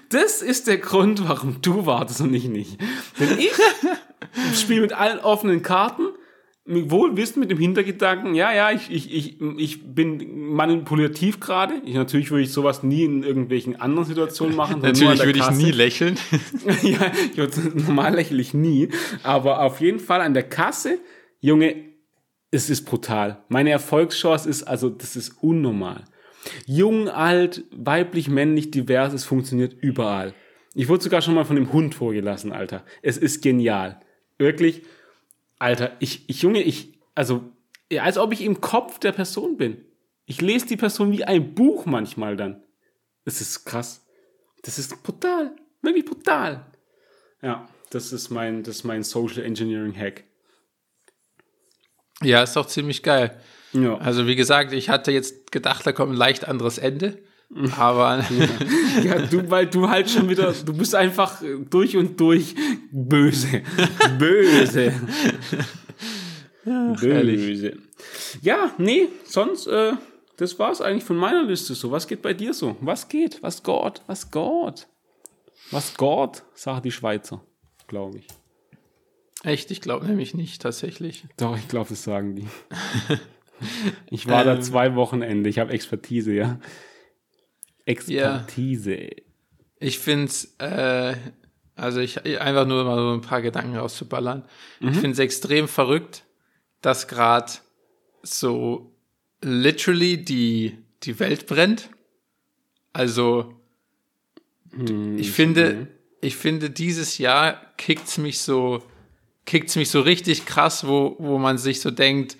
[0.09, 2.79] Das ist der Grund, warum du wartest und ich nicht.
[3.19, 3.51] Denn ich
[4.59, 6.07] spiele mit allen offenen Karten
[6.69, 11.81] wohl wissen mit dem Hintergedanken, ja, ja, ich, ich, ich, ich bin manipulativ gerade.
[11.83, 14.79] Ich, natürlich würde ich sowas nie in irgendwelchen anderen Situationen machen.
[14.81, 16.17] natürlich würde ich nie lächeln.
[16.83, 18.89] ja, ich normal lächle ich nie.
[19.23, 20.99] Aber auf jeden Fall an der Kasse,
[21.39, 21.75] Junge,
[22.51, 23.43] es ist brutal.
[23.49, 26.03] Meine Erfolgschance ist, also, das ist unnormal.
[26.67, 30.33] Jung, alt, weiblich, männlich, divers, es funktioniert überall.
[30.75, 32.83] Ich wurde sogar schon mal von dem Hund vorgelassen, Alter.
[33.01, 33.99] Es ist genial.
[34.37, 34.83] Wirklich,
[35.59, 37.43] Alter, ich, ich, Junge, ich, also,
[37.99, 39.85] als ob ich im Kopf der Person bin.
[40.25, 42.63] Ich lese die Person wie ein Buch manchmal dann.
[43.25, 44.05] Das ist krass.
[44.63, 45.55] Das ist brutal.
[45.81, 46.65] Wirklich brutal.
[47.41, 50.23] Ja, das ist mein, das ist mein Social Engineering Hack.
[52.21, 53.39] Ja, ist doch ziemlich geil.
[53.73, 53.97] Ja.
[53.97, 57.21] Also, wie gesagt, ich hatte jetzt gedacht, da kommt ein leicht anderes Ende.
[57.77, 58.23] Aber
[59.03, 62.55] ja, du, weil du halt schon wieder, du bist einfach durch und durch
[62.91, 63.63] böse.
[64.19, 64.93] Böse.
[66.65, 67.09] Ach, böse.
[67.09, 67.77] ehrlich.
[68.41, 69.93] Ja, nee, sonst, äh,
[70.37, 71.91] das war's eigentlich von meiner Liste so.
[71.91, 72.77] Was geht bei dir so?
[72.81, 73.41] Was geht?
[73.41, 74.03] Was Gott?
[74.07, 74.87] Was Gott?
[75.71, 76.43] Was Gott?
[76.53, 77.41] Sagen die Schweizer,
[77.87, 78.27] glaube ich.
[79.43, 81.25] echt, ich glaube nämlich nicht tatsächlich.
[81.37, 82.47] Doch, ich glaube, das sagen die.
[84.09, 84.61] Ich war da Ähm.
[84.61, 86.59] zwei Wochenende, ich habe Expertise, ja.
[87.89, 89.09] Expertise.
[89.79, 91.15] Ich finde äh,
[91.75, 94.43] also ich einfach nur mal so ein paar Gedanken rauszuballern.
[94.81, 96.25] Ich finde es extrem verrückt,
[96.81, 97.51] dass gerade
[98.21, 98.93] so
[99.41, 101.89] literally die, die Welt brennt.
[102.91, 103.59] Also
[104.71, 105.87] Hm, ich finde,
[106.21, 108.83] ich finde, dieses Jahr kickt's mich so,
[109.45, 112.37] kickt's mich so richtig krass, wo, wo man sich so denkt,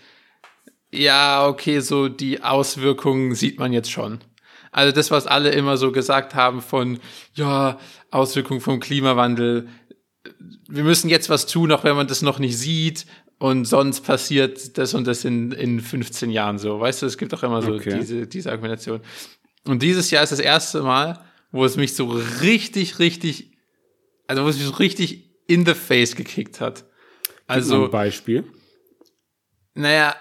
[0.91, 4.19] ja, okay, so die Auswirkungen sieht man jetzt schon.
[4.71, 6.99] Also das, was alle immer so gesagt haben von,
[7.33, 7.79] ja,
[8.11, 9.67] Auswirkungen vom Klimawandel,
[10.67, 13.05] wir müssen jetzt was tun, auch wenn man das noch nicht sieht
[13.39, 16.79] und sonst passiert das und das in, in 15 Jahren so.
[16.79, 17.97] Weißt du, es gibt auch immer so Okay.
[17.99, 19.01] diese, diese Argumentation.
[19.65, 22.05] Und dieses Jahr ist das erste Mal, wo es mich so
[22.41, 23.57] richtig, richtig,
[24.27, 26.85] also wo es mich so richtig in the face gekickt hat.
[27.47, 28.43] Also Also, ein Beispiel.
[29.73, 30.15] naja,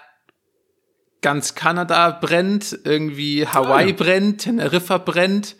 [1.21, 3.95] ganz Kanada brennt, irgendwie Hawaii ja.
[3.95, 5.55] brennt, Teneriffa brennt.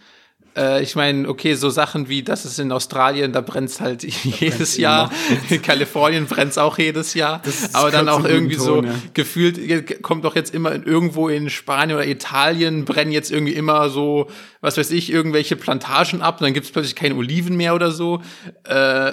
[0.58, 4.04] Äh, ich meine, okay, so Sachen wie, das ist in Australien, da brennt's halt
[4.40, 5.12] jedes Jahr.
[5.50, 7.42] In Kalifornien brennt's auch jedes Jahr.
[7.46, 8.94] ist Aber dann auch irgendwie guten so Ton, ja.
[9.14, 13.54] gefühlt, ge- kommt doch jetzt immer in, irgendwo in Spanien oder Italien brennen jetzt irgendwie
[13.54, 14.28] immer so,
[14.62, 18.22] was weiß ich, irgendwelche Plantagen ab und dann gibt's plötzlich keine Oliven mehr oder so.
[18.64, 19.12] Äh,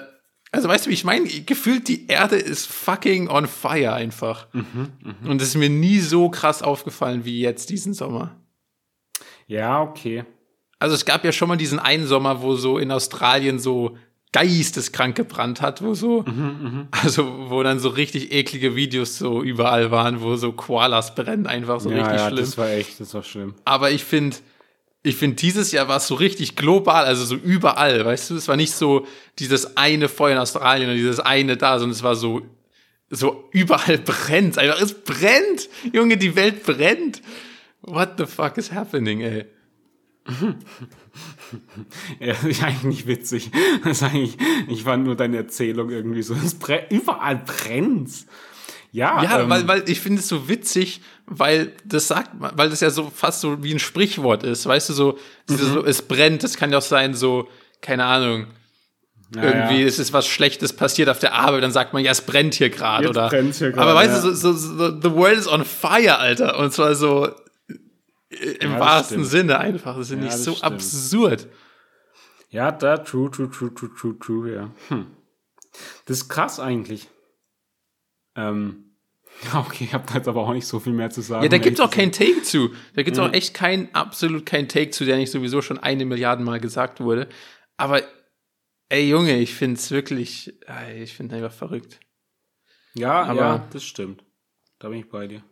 [0.57, 1.27] also weißt du, wie ich meine?
[1.27, 4.47] Gefühlt die Erde ist fucking on fire einfach.
[5.23, 8.35] Und es ist mir nie so krass aufgefallen wie jetzt diesen Sommer.
[9.47, 10.25] Ja, okay.
[10.79, 13.99] Also es gab ja schon mal diesen einen Sommer, wo so in Australien so
[14.33, 16.25] geisteskrank gebrannt hat, wo so,
[16.91, 21.81] also wo dann so richtig eklige Videos so überall waren, wo so Koalas brennen, einfach
[21.81, 22.45] so ja, richtig ja, schlimm.
[22.45, 23.55] das war echt, das war schlimm.
[23.67, 24.37] Aber ich finde,
[25.03, 28.35] ich finde, dieses Jahr war es so richtig global, also so überall, weißt du?
[28.37, 29.07] Es war nicht so
[29.39, 32.43] dieses eine Feuer in Australien oder dieses eine da, sondern es war so,
[33.09, 34.59] so überall brennt.
[34.59, 35.69] Einfach, es brennt!
[35.93, 37.23] Junge, die Welt brennt!
[37.83, 39.47] What the fuck is happening, ey?
[42.19, 43.51] Ja, das ist eigentlich nicht witzig.
[43.85, 44.37] Das ist eigentlich,
[44.69, 48.27] ich fand nur deine Erzählung irgendwie so, es brennt, überall brennt's.
[48.97, 52.71] Ja, Ja, ähm, weil, weil ich finde es so witzig, weil das sagt man, weil
[52.71, 55.19] das ja so fast so wie ein Sprichwort ist, weißt du, so,
[55.51, 57.47] dieses so es brennt, das kann ja auch sein, so,
[57.83, 58.47] keine Ahnung,
[59.35, 59.87] ja, irgendwie ja.
[59.87, 62.71] es ist was Schlechtes passiert auf der Arbeit, dann sagt man, ja, es brennt hier
[62.71, 63.29] gerade, oder?
[63.29, 64.31] brennt's hier Aber gerade, weißt ja.
[64.31, 67.27] du, so, so, the world is on fire, Alter, und zwar so
[68.31, 69.27] äh, im wahrsten stimmt.
[69.27, 70.73] Sinne einfach, das ist nicht so stimmt.
[70.73, 71.49] absurd.
[72.49, 74.71] Ja, da, true, true, true, true, true, true, ja.
[74.89, 75.09] Hm.
[76.07, 77.09] Das ist krass eigentlich.
[78.37, 78.86] Ähm,
[79.55, 81.43] okay, ich habe da jetzt aber auch nicht so viel mehr zu sagen.
[81.43, 82.71] Ja, da um gibt's auch keinen Take zu.
[82.95, 83.27] Da gibt's Mhm.
[83.27, 87.01] auch echt kein, absolut kein Take zu, der nicht sowieso schon eine Milliarde Mal gesagt
[87.01, 87.29] wurde.
[87.77, 88.03] Aber,
[88.89, 92.01] ey Junge, ich find's wirklich, ey, ich finde einfach verrückt.
[92.95, 94.25] Ja, aber- ja, das stimmt.
[94.79, 95.43] Da bin ich bei dir.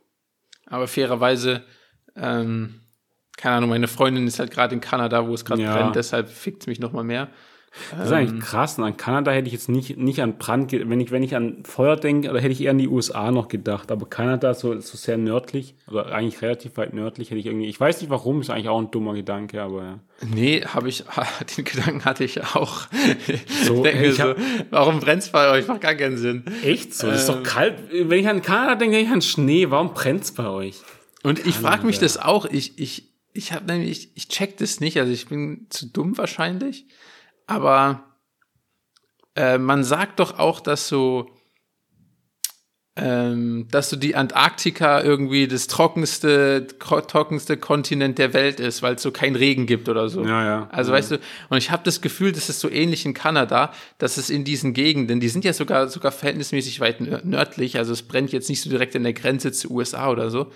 [0.67, 1.63] Aber fairerweise,
[2.15, 2.81] ähm,
[3.37, 5.75] keine Ahnung, meine Freundin ist halt gerade in Kanada, wo es gerade Ja.
[5.75, 7.29] brennt, deshalb fickt's mich noch mal mehr.
[7.97, 8.77] Das ist eigentlich krass.
[8.77, 11.63] Und an Kanada hätte ich jetzt nicht, nicht an Brand, wenn ich, wenn ich an
[11.65, 13.91] Feuer denke, hätte ich eher an die USA noch gedacht.
[13.91, 17.79] Aber Kanada so, so sehr nördlich, oder eigentlich relativ weit nördlich, hätte ich irgendwie, ich
[17.79, 19.99] weiß nicht warum, ist eigentlich auch ein dummer Gedanke, aber ja.
[20.33, 21.03] Nee, habe ich,
[21.57, 22.87] den Gedanken hatte ich auch.
[23.65, 24.37] So, denke ich so, hab-
[24.69, 25.67] warum brennt's bei euch?
[25.67, 26.43] Macht gar keinen Sinn.
[26.63, 27.07] Echt so?
[27.07, 27.35] Das ist Ähm.
[27.35, 27.75] doch kalt.
[27.91, 29.69] Wenn ich an Kanada denke, denke ich an Schnee.
[29.69, 30.75] Warum brennt's bei euch?
[31.23, 32.45] Und ich frage mich das auch.
[32.45, 34.97] Ich, ich, ich habe nämlich, ich check das nicht.
[34.99, 36.85] Also ich bin zu dumm wahrscheinlich.
[37.47, 38.03] Aber
[39.35, 41.29] äh, man sagt doch auch, dass so,
[42.97, 49.01] ähm, dass so die Antarktika irgendwie das trockenste, trockenste Kontinent der Welt ist, weil es
[49.01, 50.23] so keinen Regen gibt oder so.
[50.23, 50.69] Ja, ja.
[50.71, 51.19] Also weißt du,
[51.49, 54.73] und ich habe das Gefühl, das ist so ähnlich in Kanada, dass es in diesen
[54.73, 58.61] Gegenden, die sind ja sogar sogar verhältnismäßig weit nör- nördlich, also es brennt jetzt nicht
[58.61, 60.51] so direkt an der Grenze zu USA oder so.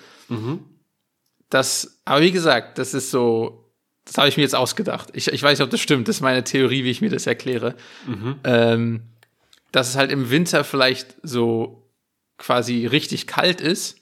[1.50, 3.68] Das, aber wie gesagt, das ist so,
[4.10, 5.10] das habe ich mir jetzt ausgedacht.
[5.14, 6.07] Ich, ich weiß nicht, ob das stimmt.
[6.07, 7.76] Das ist meine Theorie, wie ich mir das erkläre.
[8.43, 9.01] Ähm,
[9.72, 11.84] dass es halt im Winter vielleicht so
[12.38, 13.97] quasi richtig kalt ist,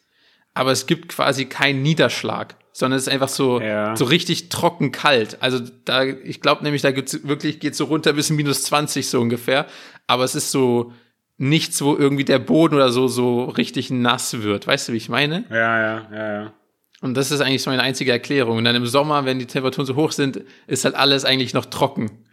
[0.53, 3.95] aber es gibt quasi keinen Niederschlag, sondern es ist einfach so, Ja.
[3.95, 5.37] so richtig trocken kalt.
[5.41, 9.19] Also da, ich glaube nämlich, da gibt's wirklich, geht so runter bis minus 20 so
[9.19, 9.65] ungefähr,
[10.07, 10.93] aber es ist so
[11.37, 14.67] nichts, wo irgendwie der Boden oder so, so richtig nass wird.
[14.67, 15.45] Weißt du, wie ich meine?
[15.49, 16.53] Ja, ja, ja, ja.
[17.01, 18.57] Und das ist eigentlich so meine einzige Erklärung.
[18.57, 21.65] Und dann im Sommer, wenn die Temperaturen so hoch sind, ist halt alles eigentlich noch
[21.65, 22.25] trocken.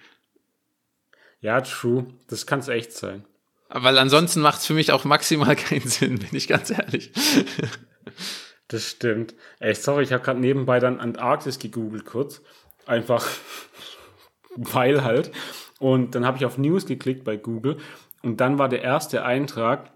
[1.40, 2.06] Ja, true.
[2.28, 3.24] Das kann es echt sein.
[3.68, 7.12] Weil ansonsten macht es für mich auch maximal keinen Sinn, bin ich ganz ehrlich.
[8.68, 9.34] Das stimmt.
[9.60, 12.40] Ey, sorry, ich habe gerade nebenbei dann Antarktis gegoogelt kurz.
[12.86, 13.26] Einfach
[14.56, 15.32] weil halt.
[15.78, 17.76] Und dann habe ich auf News geklickt bei Google.
[18.22, 19.90] Und dann war der erste Eintrag,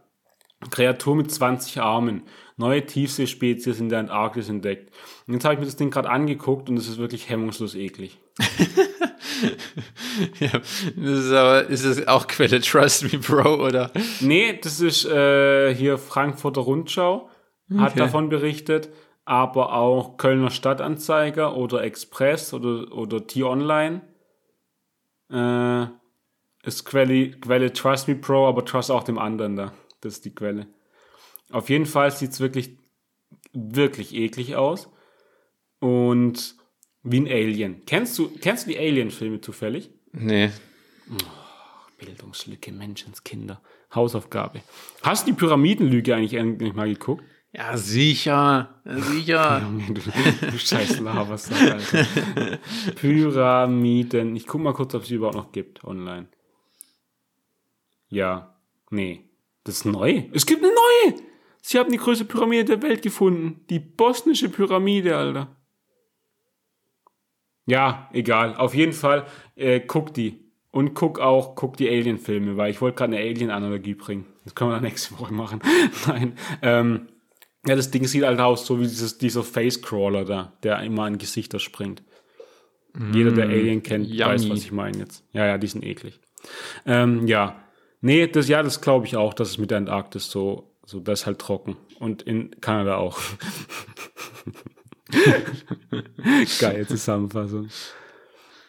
[0.71, 2.23] Kreatur mit 20 Armen.
[2.57, 4.93] Neue Tiefseespezies in der Antarktis entdeckt.
[5.27, 8.19] Und jetzt habe ich mir das Ding gerade angeguckt und es ist wirklich hemmungslos eklig.
[10.41, 10.51] ja,
[10.97, 13.93] das ist aber, ist es auch Quelle Trust Me Bro, oder?
[14.21, 17.29] Nee, das ist äh, hier Frankfurter Rundschau,
[17.77, 17.99] hat Okay.
[18.01, 18.89] davon berichtet,
[19.25, 24.01] aber auch Kölner Stadtanzeiger oder Express oder, oder T-Online.
[25.31, 25.87] Äh,
[26.65, 29.73] ist Quelle, Quelle Trust Me Pro, aber Trust auch dem anderen da.
[30.01, 30.67] Das ist die Quelle.
[31.51, 32.77] Auf jeden Fall sieht es wirklich,
[33.53, 34.89] wirklich eklig aus.
[35.81, 36.57] Und
[37.03, 37.85] wie ein Alien.
[37.87, 39.91] Kennst du, kennst du die Alien-Filme zufällig?
[40.13, 40.51] Nee.
[41.99, 43.61] Bildungslücke, Menschenskinder.
[43.95, 44.61] Hausaufgabe.
[45.03, 47.25] Hast du die Pyramidenlüge eigentlich endlich mal geguckt?
[47.53, 48.81] Ja, sicher.
[48.85, 49.61] Sicher.
[49.63, 50.01] Junge, du,
[50.51, 52.59] du scheiß Labersack, Alter.
[52.97, 54.37] Pyramiden.
[54.37, 56.29] Ich guck mal kurz, ob es die überhaupt noch gibt online.
[58.09, 58.55] Ja.
[58.91, 59.28] Nee.
[59.69, 60.23] Das ist neu.
[60.33, 61.21] Es gibt eine neue.
[61.61, 63.67] Sie haben die größte Pyramide der Welt gefunden.
[63.69, 65.55] Die bosnische Pyramide, Alter.
[67.67, 68.57] Ja, egal.
[68.57, 70.41] Auf jeden Fall, äh, guck die.
[70.71, 74.25] Und guck auch, guck die Alien-Filme, weil ich wollte gerade eine Alien-Analogie bringen.
[74.45, 75.61] Das können wir dann nächste Woche machen.
[76.07, 76.39] Nein.
[76.63, 77.09] Ähm,
[77.67, 81.19] ja, das Ding sieht halt aus, so wie dieses, dieser Face-Crawler da, der immer an
[81.19, 82.03] Gesichter springt.
[83.13, 84.55] Jeder, der Alien kennt, weiß, yummy.
[84.55, 85.25] was ich meine jetzt.
[85.35, 86.21] Ja, ja, die sind eklig.
[86.87, 87.68] Ähm, ja.
[88.01, 91.21] Nee, das, ja, das glaube ich auch, dass es mit der Antarktis so, so, das
[91.21, 91.77] ist halt trocken.
[91.99, 93.21] Und in Kanada auch.
[96.61, 97.69] Geile Zusammenfassung.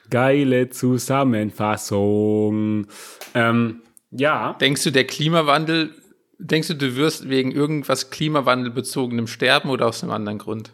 [0.10, 2.88] Geile Zusammenfassung.
[3.36, 4.54] Ähm, ja.
[4.54, 5.94] Denkst du, der Klimawandel,
[6.40, 10.72] denkst du, du wirst wegen irgendwas klimawandelbezogenem sterben oder aus einem anderen Grund?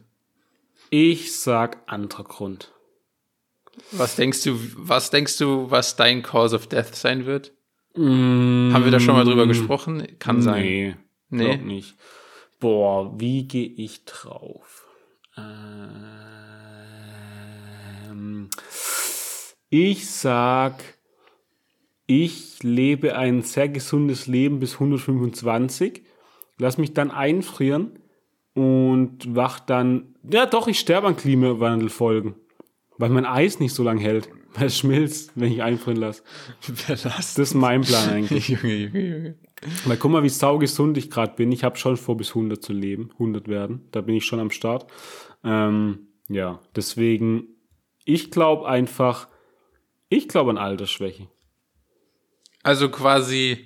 [0.90, 2.72] Ich sag anderer Grund.
[3.92, 7.52] Was denkst du, was denkst du, was dein Cause of Death sein wird?
[7.98, 10.06] Haben wir da schon mal drüber gesprochen?
[10.20, 10.64] Kann sein.
[10.64, 10.96] Nee,
[11.30, 11.58] Nee?
[11.58, 11.96] nicht.
[12.60, 14.86] Boah, wie gehe ich drauf?
[18.10, 18.50] Ähm,
[19.70, 20.84] ich sag,
[22.08, 26.04] ich lebe ein sehr gesundes Leben bis 125,
[26.58, 28.00] lass mich dann einfrieren
[28.54, 32.36] und wach dann, ja doch, ich sterbe an Klimawandelfolgen,
[32.98, 36.24] weil mein Eis nicht so lange hält, weil es schmilzt, wenn ich einfrieren lasse.
[36.88, 38.48] Das ist mein Plan eigentlich.
[38.50, 39.36] Junge, Junge, Junge.
[39.86, 41.52] Weil guck mal, wie saugesund ich gerade bin.
[41.52, 43.88] Ich habe schon vor, bis 100 zu leben, 100 werden.
[43.92, 44.86] Da bin ich schon am Start.
[45.44, 47.48] Ähm, ja, deswegen,
[48.04, 49.28] ich glaube einfach,
[50.10, 51.28] ich glaube an Altersschwäche.
[52.64, 53.66] Also quasi,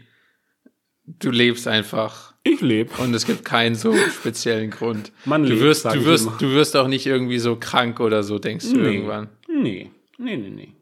[1.05, 2.91] du lebst einfach Ich lebe.
[3.01, 5.11] und es gibt keinen so speziellen Grund.
[5.25, 6.37] Man du lebt, wirst, du wirst, immer.
[6.37, 8.95] du wirst auch nicht irgendwie so krank oder so, denkst du Nee.
[8.95, 9.29] irgendwann.
[9.47, 10.73] Nee, nee, nee, nee.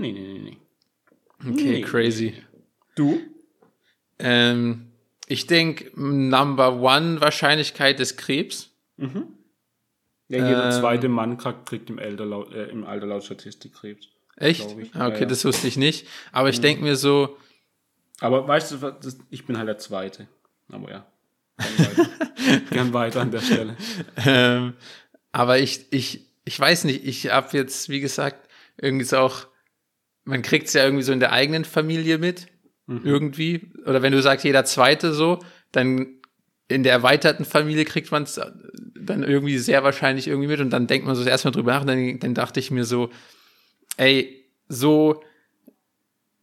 [0.00, 1.50] Nee, nee, nee, nee.
[1.50, 1.80] Okay, Nee.
[1.82, 2.34] crazy.
[2.94, 3.20] Du?
[4.18, 4.90] Ähm,
[5.26, 8.70] ich denke, Number One Wahrscheinlichkeit ist Krebs.
[8.96, 9.08] Ja,
[10.28, 10.72] jeder Ähm.
[10.72, 14.08] zweite Mann kriegt, im, Alter laut, äh, im Alter laut Statistik Krebs.
[14.36, 14.62] Echt?
[14.62, 15.24] Ah, Okay, Ja, ja.
[15.26, 16.06] das wusste ich nicht.
[16.32, 17.36] Aber ich denke mir so,
[18.20, 20.28] Aber weißt du, das, ich bin halt der Zweite.
[20.68, 21.06] Aber ja.
[21.58, 23.76] Gern weiter, Gern weiter an der Stelle.
[24.24, 24.74] ähm,
[25.32, 29.46] aber ich, ich, ich weiß nicht, ich habe jetzt, wie gesagt, irgendwie so auch,
[30.24, 32.46] man kriegt es ja irgendwie so in der eigenen Familie mit,
[32.86, 33.72] irgendwie.
[33.86, 35.38] Oder wenn du sagst, jeder Zweite so,
[35.72, 36.06] dann
[36.68, 38.38] in der erweiterten Familie kriegt man es
[38.94, 41.86] dann irgendwie sehr wahrscheinlich irgendwie mit und dann denkt man so erstmal drüber nach und
[41.88, 43.10] dann, dann dachte ich mir so,
[43.96, 45.22] ey, so,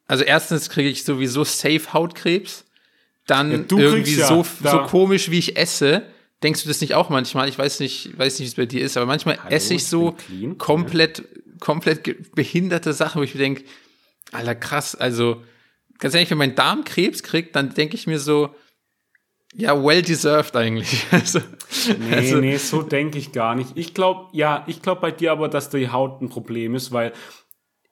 [0.07, 2.65] also erstens kriege ich sowieso safe Hautkrebs,
[3.27, 6.03] dann Ja, du irgendwie ja so, da- so komisch, wie ich esse.
[6.43, 7.47] Denkst du das nicht auch manchmal?
[7.49, 9.85] Ich weiß nicht, weiß nicht, wie es bei dir ist, aber manchmal Hallo, esse ich
[9.85, 10.57] so clean.
[10.57, 11.23] komplett,
[11.61, 13.63] komplett behinderte Sachen, wo ich mir denke,
[14.33, 15.41] Alter, krass, also
[15.99, 18.53] ganz ehrlich, wenn mein Darm Krebs kriegt, dann denke ich mir so,
[19.53, 21.05] ja, well deserved eigentlich.
[21.11, 21.39] Also,
[21.99, 23.71] Nee, also, nee, so denke ich gar nicht.
[23.75, 27.13] Ich glaube, ja, ich glaube bei dir aber, dass die Haut ein Problem ist, weil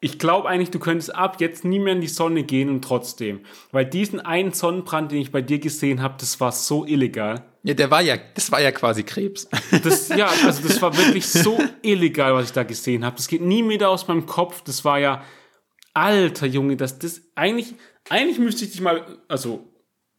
[0.02, 3.41] ich glaube eigentlich, du könntest ab jetzt nie mehr in die Sonne gehen und trotzdem.
[3.72, 7.43] Weil diesen einen Sonnenbrand, den ich bei dir gesehen habe, das war so illegal.
[7.64, 9.50] ja, der war ja, das war ja quasi Krebs.
[9.84, 13.18] Das, ja, also das war wirklich so illegal, was ich da gesehen habe.
[13.18, 14.62] Das geht nie mehr aus meinem Kopf.
[14.64, 15.24] Das war ja,
[15.93, 17.74] alter Junge, das, das, eigentlich,
[18.10, 19.66] eigentlich müsste ich dich mal, also,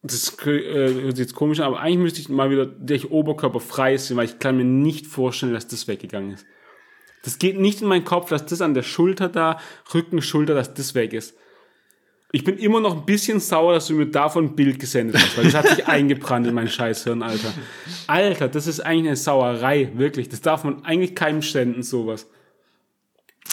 [0.03, 3.59] das äh, hört sich jetzt komisch an, aber eigentlich müsste ich mal wieder der Oberkörper
[3.59, 6.45] frei sein, weil ich kann mir nicht vorstellen, dass das weggegangen ist.
[7.23, 9.59] Das geht nicht in meinen Kopf, dass das an der Schulter da,
[9.93, 11.35] Rücken, Schulter, dass das weg ist.
[12.33, 15.37] Ich bin immer noch ein bisschen sauer, dass du mir davon ein Bild gesendet hast,
[15.37, 17.53] weil das hat sich eingebrannt in mein Scheißhirn, Alter.
[18.07, 20.29] Alter, das ist eigentlich eine Sauerei, wirklich.
[20.29, 22.27] Das darf man eigentlich keinem senden, sowas.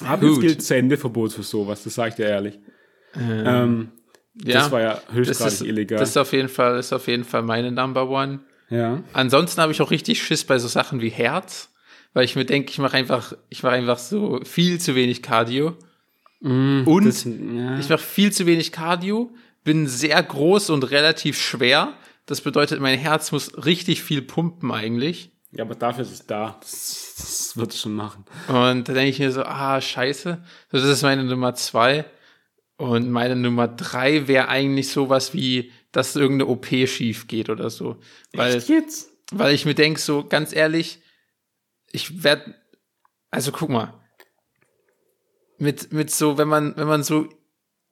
[0.05, 2.59] Aber jetzt gilt Sendeverbot für sowas, das sage ich dir ehrlich.
[3.16, 3.89] Ähm, ähm,
[4.45, 5.99] ja, das war ja höchstgradig illegal.
[5.99, 8.41] Das ist auf jeden Fall, ist auf jeden Fall meine Number One.
[8.71, 9.03] Ja.
[9.12, 11.71] Ansonsten habe ich auch richtig Schiss bei so Sachen wie Herz,
[12.13, 15.77] weil ich mir denke, ich mache einfach, ich mache einfach so viel zu wenig Cardio.
[16.41, 17.79] Mm, und das, ja.
[17.79, 19.31] ich mache viel zu wenig Cardio,
[19.65, 21.95] bin sehr groß und relativ schwer.
[22.27, 25.31] Das bedeutet, mein Herz muss richtig viel pumpen eigentlich.
[25.53, 26.59] Ja, aber dafür ist es da.
[26.61, 28.25] Das, das wird es schon machen.
[28.49, 30.43] Und da denke ich mir so, ah, scheiße.
[30.71, 32.05] Das ist meine Nummer zwei.
[32.77, 37.97] Und meine Nummer drei wäre eigentlich sowas wie, dass irgendeine OP schief geht oder so.
[38.35, 39.11] Weil, Echt jetzt?
[39.33, 41.01] Weil ich mir denke, so ganz ehrlich,
[41.93, 42.55] ich werde,
[43.30, 43.95] also guck mal,
[45.59, 47.28] mit, mit so, wenn man, wenn man so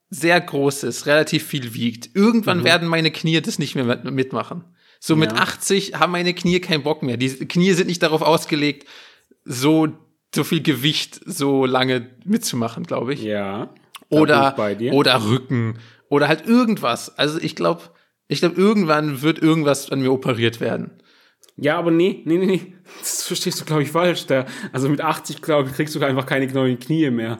[0.09, 2.63] sehr groß ist, relativ viel wiegt, irgendwann mhm.
[2.63, 4.63] werden meine Knie das nicht mehr mitmachen.
[4.99, 5.19] So ja.
[5.19, 7.17] mit 80 haben meine Knie keinen Bock mehr.
[7.17, 8.87] Die Knie sind nicht darauf ausgelegt,
[9.43, 9.89] so,
[10.33, 13.21] so viel Gewicht so lange mitzumachen, glaube ich.
[13.21, 13.73] Ja
[14.09, 14.55] oder,
[14.91, 15.79] oder Rücken
[16.09, 17.17] oder halt irgendwas.
[17.17, 17.83] Also ich glaube,
[18.27, 21.01] ich glaube, irgendwann wird irgendwas an mir operiert werden.
[21.57, 22.73] Ja, aber nee, nee, nee, nee.
[22.99, 24.27] Das verstehst du, glaube ich, falsch.
[24.27, 27.39] Da, also mit 80, glaube ich, kriegst du einfach keine neuen Knie mehr.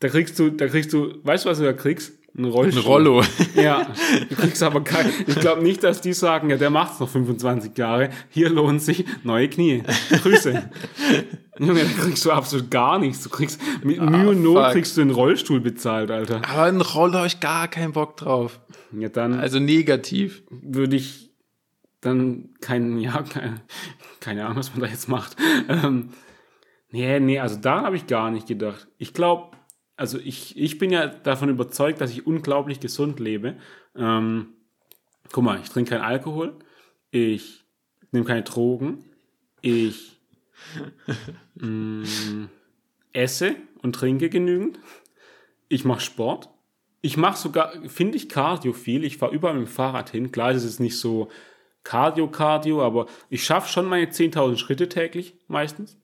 [0.00, 2.12] Da kriegst du, da kriegst du, weißt du, was du da kriegst?
[2.36, 2.82] Ein Rollstuhl.
[2.82, 3.22] Ein Rollo.
[3.54, 3.86] Ja,
[4.28, 7.78] du kriegst aber kein, ich glaube nicht, dass die sagen, ja, der macht's noch 25
[7.78, 8.10] Jahre.
[8.30, 9.84] Hier lohnt sich neue Knie.
[10.10, 10.70] Grüße.
[11.60, 13.22] Junge, da kriegst du absolut gar nichts.
[13.22, 14.72] Du kriegst, mit ah, Mühe und Not fuck.
[14.72, 16.42] kriegst du einen Rollstuhl bezahlt, Alter.
[16.48, 18.58] Aber ein Roller habe ich gar keinen Bock drauf.
[18.98, 19.38] Ja, dann.
[19.38, 20.42] Also negativ.
[20.50, 21.23] Würde ich
[22.04, 23.60] dann kein, ja, keine,
[24.20, 25.36] keine Ahnung, was man da jetzt macht.
[25.68, 26.10] Ähm,
[26.90, 28.88] nee, nee, also da habe ich gar nicht gedacht.
[28.98, 29.56] Ich glaube,
[29.96, 33.56] also ich, ich bin ja davon überzeugt, dass ich unglaublich gesund lebe.
[33.96, 34.54] Ähm,
[35.32, 36.58] guck mal, ich trinke keinen Alkohol,
[37.10, 37.64] ich
[38.10, 39.04] nehme keine Drogen,
[39.60, 40.20] ich
[41.54, 42.48] mh, mm,
[43.12, 44.78] esse und trinke genügend,
[45.68, 46.48] ich mache Sport,
[47.00, 50.52] ich mache sogar, finde ich, Cardio viel, ich fahre überall mit dem Fahrrad hin, klar
[50.52, 51.28] ist es nicht so
[51.84, 55.98] Cardio-Cardio, aber ich schaffe schon meine 10.000 Schritte täglich meistens.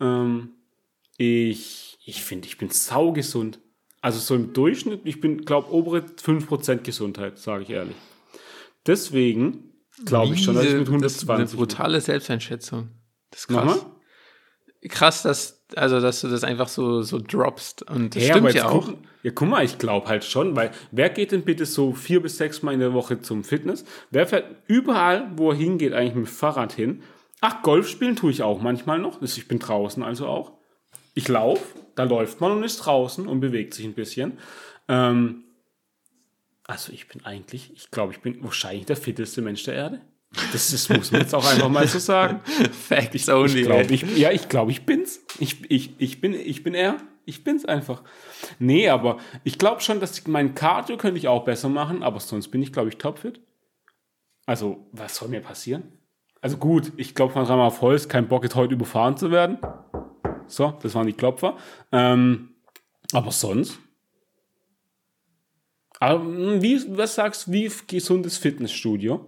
[0.00, 0.50] Ähm,
[1.16, 3.60] ich ich finde, ich bin saugesund.
[4.00, 7.96] Also so im Durchschnitt, ich bin, glaube obere 5% Gesundheit, sage ich ehrlich.
[8.86, 9.72] Deswegen
[10.04, 12.90] glaube ich schon, dass ich mit 120 Das ist eine brutale Selbsteinschätzung.
[13.30, 13.64] Das ist krass.
[13.64, 13.93] Nochmal?
[14.88, 17.88] Krass, dass, also, dass du das einfach so, so droppst.
[17.90, 18.86] Und das ja, stimmt ja auch.
[18.86, 22.22] Guck, ja, guck mal, ich glaube halt schon, weil wer geht denn bitte so vier
[22.22, 23.84] bis sechs Mal in der Woche zum Fitness?
[24.10, 27.02] Wer fährt überall, wo er hingeht, eigentlich mit dem Fahrrad hin?
[27.40, 29.22] Ach, Golf spielen tue ich auch manchmal noch.
[29.22, 30.52] Ich bin draußen also auch.
[31.14, 31.62] Ich laufe
[31.94, 34.38] da läuft man und ist draußen und bewegt sich ein bisschen.
[34.88, 35.44] Ähm,
[36.64, 40.00] also ich bin eigentlich, ich glaube, ich bin wahrscheinlich der fitteste Mensch der Erde.
[40.52, 42.40] Das, das muss man jetzt auch einfach mal so sagen.
[42.88, 43.60] Facts ich, only.
[43.60, 45.20] Ich glaub, ich, ja, ich glaube, ich bin's.
[45.38, 46.96] Ich, ich, ich, bin, ich bin er.
[47.24, 48.02] Ich bin's einfach.
[48.58, 52.20] Nee, aber ich glaube schon, dass ich, mein Cardio könnte ich auch besser machen, aber
[52.20, 53.40] sonst bin ich, glaube ich, topfit.
[54.46, 55.84] Also, was soll mir passieren?
[56.40, 59.58] Also gut, ich glaube von dreimal auf Holz, kein Bock jetzt heute überfahren zu werden.
[60.46, 61.56] So, das waren die Klopfer.
[61.90, 62.50] Ähm,
[63.12, 63.78] aber sonst?
[66.00, 69.26] Aber hm, wie, was sagst du, wie gesundes Fitnessstudio?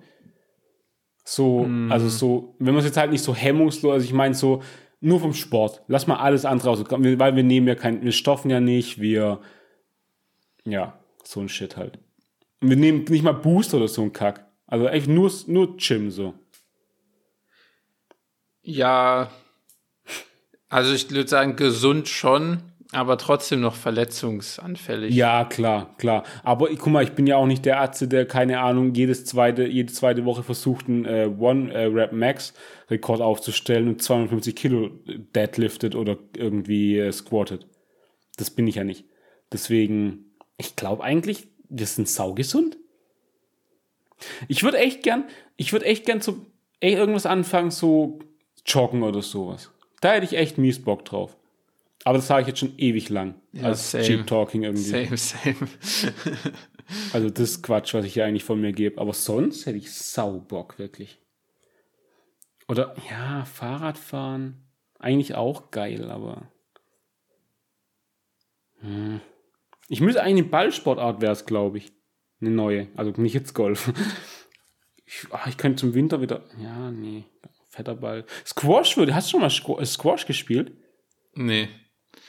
[1.29, 1.91] So, mm.
[1.91, 4.63] also so, wenn man es jetzt halt nicht so hemmungslos, also ich meine so,
[5.01, 5.83] nur vom Sport.
[5.89, 9.41] Lass mal alles andere aus, weil wir nehmen ja kein, wir stoffen ja nicht, wir,
[10.65, 11.99] ja, so ein Shit halt.
[12.61, 14.47] Und wir nehmen nicht mal Boost oder so ein Kack.
[14.69, 16.35] Also echt nur, nur Gym so.
[18.63, 19.31] Ja,
[20.69, 22.63] also ich würde sagen, gesund schon,
[22.93, 25.15] aber trotzdem noch verletzungsanfällig.
[25.15, 26.25] Ja, klar, klar.
[26.45, 29.67] Aber guck mal, ich bin ja auch nicht der Arzt, der, keine Ahnung, jedes zweite,
[29.67, 34.91] jede zweite Woche versucht, einen äh, One-Rap-Max-Rekord äh, aufzustellen und 250 Kilo
[35.35, 37.67] deadliftet oder irgendwie äh, squattet.
[38.37, 39.05] Das bin ich ja nicht.
[39.53, 42.77] Deswegen, ich glaube eigentlich, wir sind saugesund.
[44.49, 45.25] Ich würde echt gern,
[45.57, 46.47] ich würde echt gern so,
[46.81, 48.21] ey, irgendwas anfangen, so
[48.65, 49.71] joggen oder sowas.
[50.01, 51.37] Da hätte ich echt mies Bock drauf.
[52.07, 53.35] Aber das sage ich jetzt schon ewig lang.
[53.51, 54.05] Ja, als same.
[54.05, 54.81] Cheap Talking irgendwie.
[54.81, 55.57] Same, same.
[57.13, 59.01] also das ist Quatsch, was ich hier eigentlich von mir gebe.
[59.01, 61.19] Aber sonst hätte ich sau Bock, wirklich.
[62.69, 64.55] Oder, ja, Fahrradfahren.
[65.01, 66.49] Eigentlich auch geil, aber.
[68.83, 69.21] Hm.
[69.89, 71.93] Ich müsste eigentlich eine Ballsportart wäre es, glaube ich.
[72.41, 72.87] Eine neue.
[72.95, 73.93] Also nicht jetzt Golf.
[75.09, 76.43] Ich, ach, ich könnte zum Winter wieder.
[76.61, 77.23] Ja, nee.
[77.69, 78.25] Fetter Ball.
[78.45, 79.15] Squash würde.
[79.15, 80.73] Hast du schon mal Squ- Squash gespielt?
[81.33, 81.69] Nee.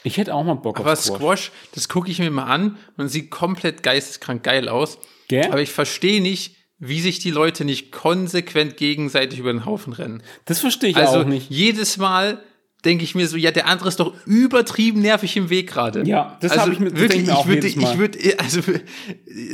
[0.03, 1.17] Ich hätte auch mal Bock Aber auf Squash.
[1.17, 4.99] Squash, das gucke ich mir mal an und sieht komplett geisteskrank geil aus.
[5.27, 5.45] Gell?
[5.45, 10.21] Aber ich verstehe nicht, wie sich die Leute nicht konsequent gegenseitig über den Haufen rennen.
[10.45, 11.49] Das verstehe ich Also auch nicht.
[11.49, 12.41] jedes Mal
[12.85, 16.03] denke ich mir so, ja, der andere ist doch übertrieben nervig im Weg gerade.
[16.07, 17.91] Ja, das also habe ich mir- das wirklich, ich ich würde, jedes Mal.
[17.93, 18.61] ich würde, also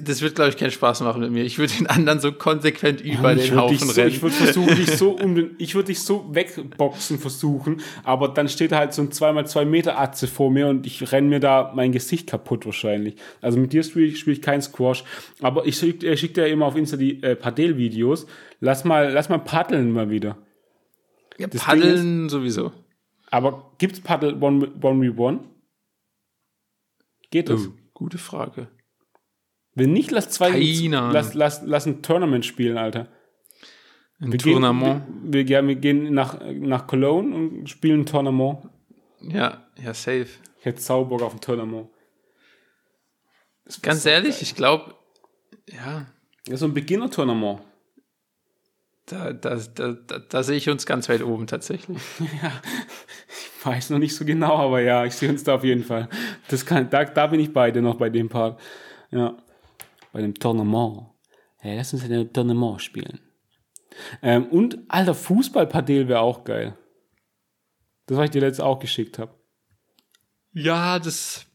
[0.03, 1.43] das wird, glaube ich, keinen Spaß machen mit mir.
[1.43, 4.09] Ich würde den anderen so konsequent über ich den Haufen dich so, rennen.
[4.09, 8.49] ich würde versuchen, dich so um den, ich würde dich so wegboxen versuchen, aber dann
[8.49, 11.91] steht halt so ein 2x2 Meter Atze vor mir und ich renne mir da mein
[11.93, 13.15] Gesicht kaputt wahrscheinlich.
[13.41, 15.05] Also mit dir spiele ich, spiel ich kein Squash,
[15.41, 18.27] aber ich schicke schick dir ja immer auf Insta die äh, Padel-Videos.
[18.59, 20.37] Lass mal, lass mal paddeln mal wieder.
[21.37, 22.71] ja, Paddeln sowieso.
[23.33, 25.39] Aber gibt's Paddle 1v1?
[27.31, 27.65] Geht das?
[27.65, 28.67] Oh, gute Frage.
[29.73, 31.13] Wenn nicht, lass zwei, Keine Ahnung.
[31.13, 33.07] lass, lass, lass ein Tournament spielen, Alter.
[34.19, 35.07] Ein Wir Tournament.
[35.07, 38.69] Gehen, wir, wir, wir gehen nach, nach Cologne und spielen ein Tournament.
[39.21, 40.27] Ja, ja, safe.
[40.59, 41.89] Ich hätte sau Bock auf ein Tournament.
[43.81, 44.43] Ganz ehrlich, geil.
[44.43, 44.93] ich glaube,
[45.71, 46.05] ja,
[46.47, 47.61] Ja, so ein Beginner-Tournament.
[49.05, 52.01] Da, da, da, da, sehe ich uns ganz weit oben tatsächlich.
[53.59, 56.09] Ich weiß noch nicht so genau, aber ja, ich sehe uns da auf jeden Fall.
[56.49, 58.59] Das kann, da, da bin ich beide noch bei dem Part.
[59.09, 59.37] Ja.
[60.11, 61.05] Bei dem Tournament.
[61.63, 63.21] Ja, lass uns ein Tournament spielen.
[64.21, 66.77] Ähm, und, alter, Fußball-Padel wäre auch geil.
[68.05, 69.33] Das, was ich dir letztes auch geschickt habe.
[70.51, 71.45] Ja, das,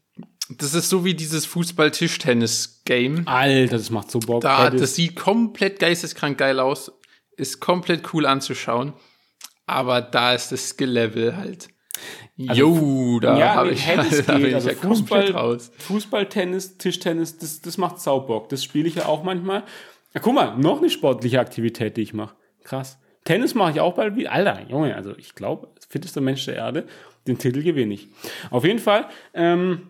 [0.49, 3.27] das ist so wie dieses Fußball-Tischtennis-Game.
[3.27, 4.41] Alter, das macht so Bock.
[4.41, 6.91] Da, das sieht komplett geisteskrank geil aus,
[7.39, 8.93] ist komplett cool anzuschauen,
[9.65, 11.69] aber da ist das Skill-Level halt.
[12.37, 15.71] Jo, da ja, habe ich, Tennis da bin geht, ich also ja Fußball, komplett raus.
[15.79, 18.47] Fußball, Tennis, Tischtennis, das, das macht Saubock.
[18.49, 19.63] Das spiele ich ja auch manchmal.
[20.13, 22.35] Ja, guck mal, noch eine sportliche Aktivität, die ich mache.
[22.63, 22.97] Krass.
[23.25, 24.31] Tennis mache ich auch bald wieder.
[24.31, 26.87] Alter, Junge, also ich glaube, fittester Mensch der Erde,
[27.27, 28.07] den Titel gewinne ich.
[28.49, 29.87] Auf jeden Fall, ähm,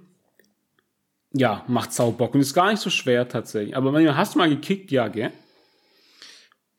[1.32, 3.78] ja, macht Saubock und ist gar nicht so schwer tatsächlich.
[3.78, 5.32] Aber wenn du- hast du mal gekickt, ja, gell?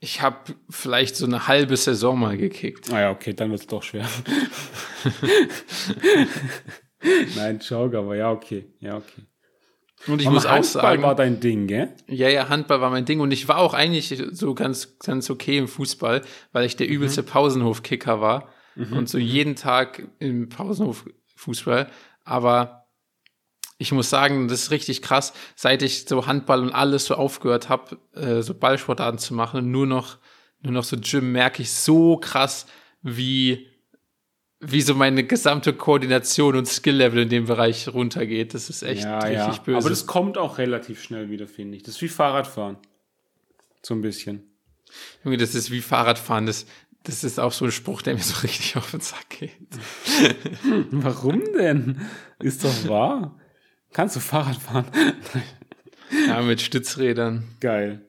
[0.03, 2.91] Ich habe vielleicht so eine halbe Saison mal gekickt.
[2.93, 4.09] Ah ja, okay, dann wird es doch schwer.
[7.37, 8.67] Nein, Joke, aber ja, okay.
[8.81, 9.23] Ja, okay.
[10.07, 11.95] Und ich Aber muss auch Handball sagen, war dein Ding, gell?
[12.07, 15.59] ja, ja, Handball war mein Ding und ich war auch eigentlich so ganz, ganz okay
[15.59, 16.23] im Fußball,
[16.53, 16.93] weil ich der Mhm.
[16.95, 18.49] übelste Pausenhof-Kicker war
[18.93, 21.05] und so jeden Tag im Pausenhof
[21.37, 21.91] Fußball.
[22.25, 22.80] Aber
[23.81, 27.71] ich muss sagen, das ist richtig krass, seit ich so Handball und alles so aufgehört
[27.71, 30.19] habe, äh, so Ballsportarten zu machen, nur noch,
[30.61, 32.67] nur noch so Gym, merke ich so krass,
[33.01, 33.69] wie,
[34.61, 38.53] wie so meine gesamte Koordination und Skill-Level in dem Bereich runtergeht.
[38.53, 39.63] Das ist echt ja, richtig ja.
[39.63, 39.79] böse.
[39.79, 41.83] Aber das kommt auch relativ schnell wieder, finde ich.
[41.83, 42.77] Das ist wie Fahrradfahren.
[43.81, 44.43] So ein bisschen.
[45.25, 46.45] Junge, das ist wie Fahrradfahren.
[46.45, 46.67] Das,
[47.05, 49.57] das ist auch so ein Spruch, der mir so richtig auf den Sack geht.
[50.91, 52.07] Warum denn?
[52.41, 53.40] Ist doch wahr.
[53.93, 54.87] Kannst du Fahrrad fahren?
[56.27, 57.45] Ja, mit Stützrädern.
[57.61, 58.05] Geil.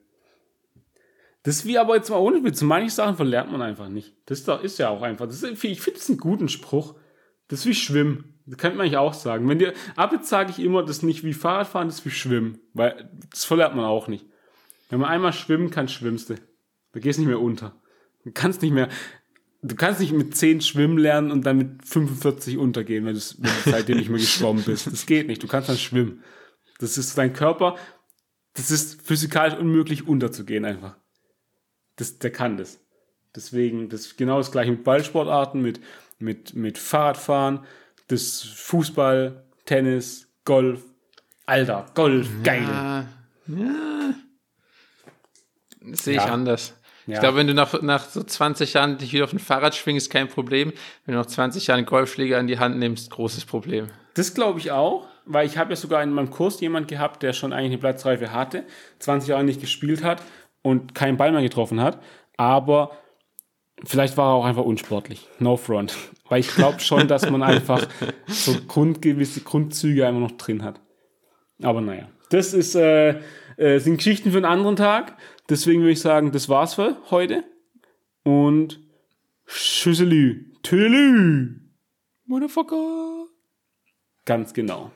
[1.43, 2.61] Das ist wie aber jetzt mal ohne Witz.
[2.61, 4.15] Manche Sachen verlernt man einfach nicht.
[4.25, 5.27] Das ist, ja auch einfach.
[5.27, 6.95] Das ist, ich finde es einen guten Spruch.
[7.47, 8.39] Das ist wie Schwimmen.
[8.45, 9.47] Das könnte man eigentlich auch sagen.
[9.47, 12.11] Wenn dir, ab jetzt sage ich immer, das ist nicht wie Fahrradfahren, das ist wie
[12.11, 12.59] Schwimmen.
[12.73, 14.25] Weil das verlernt man auch nicht.
[14.89, 16.35] Wenn man einmal schwimmen kann, schwimmst du.
[16.91, 17.75] Da gehst nicht mehr unter.
[18.23, 18.89] Du kannst nicht mehr,
[19.61, 23.97] du kannst nicht mit 10 schwimmen lernen und dann mit 45 untergehen, wenn, du seitdem
[23.97, 24.87] nicht mehr geschwommen bist.
[24.87, 25.41] Das geht nicht.
[25.43, 26.23] Du kannst dann schwimmen.
[26.79, 27.75] Das ist dein Körper,
[28.53, 30.97] das ist physikalisch unmöglich unterzugehen einfach.
[31.95, 32.79] Das, der kann das.
[33.35, 35.79] Deswegen, das ist genau das gleiche mit Ballsportarten, mit,
[36.19, 37.61] mit, mit Fahrradfahren,
[38.07, 40.83] das Fußball, Tennis, Golf.
[41.45, 42.63] Alter, Golf, geil.
[42.63, 43.05] Ja.
[45.81, 46.33] Das sehe ich Ja.
[46.33, 46.73] anders.
[47.07, 47.15] Ja.
[47.15, 50.09] Ich glaube, wenn du nach, nach so 20 Jahren dich wieder auf ein Fahrrad schwingst,
[50.09, 50.73] kein Problem.
[51.05, 53.87] Wenn du nach 20 Jahren einen Golfschläger in die Hand nimmst, großes Problem.
[54.13, 57.33] Das glaube ich auch, weil ich habe ja sogar in meinem Kurs jemand gehabt, der
[57.33, 58.63] schon eigentlich eine Platzreife hatte,
[58.99, 60.21] 20 Jahre nicht gespielt hat
[60.61, 61.99] und keinen Ball mehr getroffen hat,
[62.37, 62.91] aber
[63.83, 65.27] vielleicht war er auch einfach unsportlich.
[65.39, 65.95] No front.
[66.29, 67.87] Weil ich glaube schon, dass man einfach
[68.27, 70.79] so Grund, gewisse Grundzüge einfach noch drin hat.
[71.61, 73.19] Aber naja, das ist, äh,
[73.57, 75.17] äh, sind Geschichten für einen anderen Tag.
[75.49, 77.43] Deswegen würde ich sagen, das war's für heute.
[78.23, 78.79] Und
[79.45, 80.45] Schüsselü.
[80.63, 81.59] Tüdelü.
[82.25, 83.25] Motherfucker.
[84.25, 84.89] Ganz genau.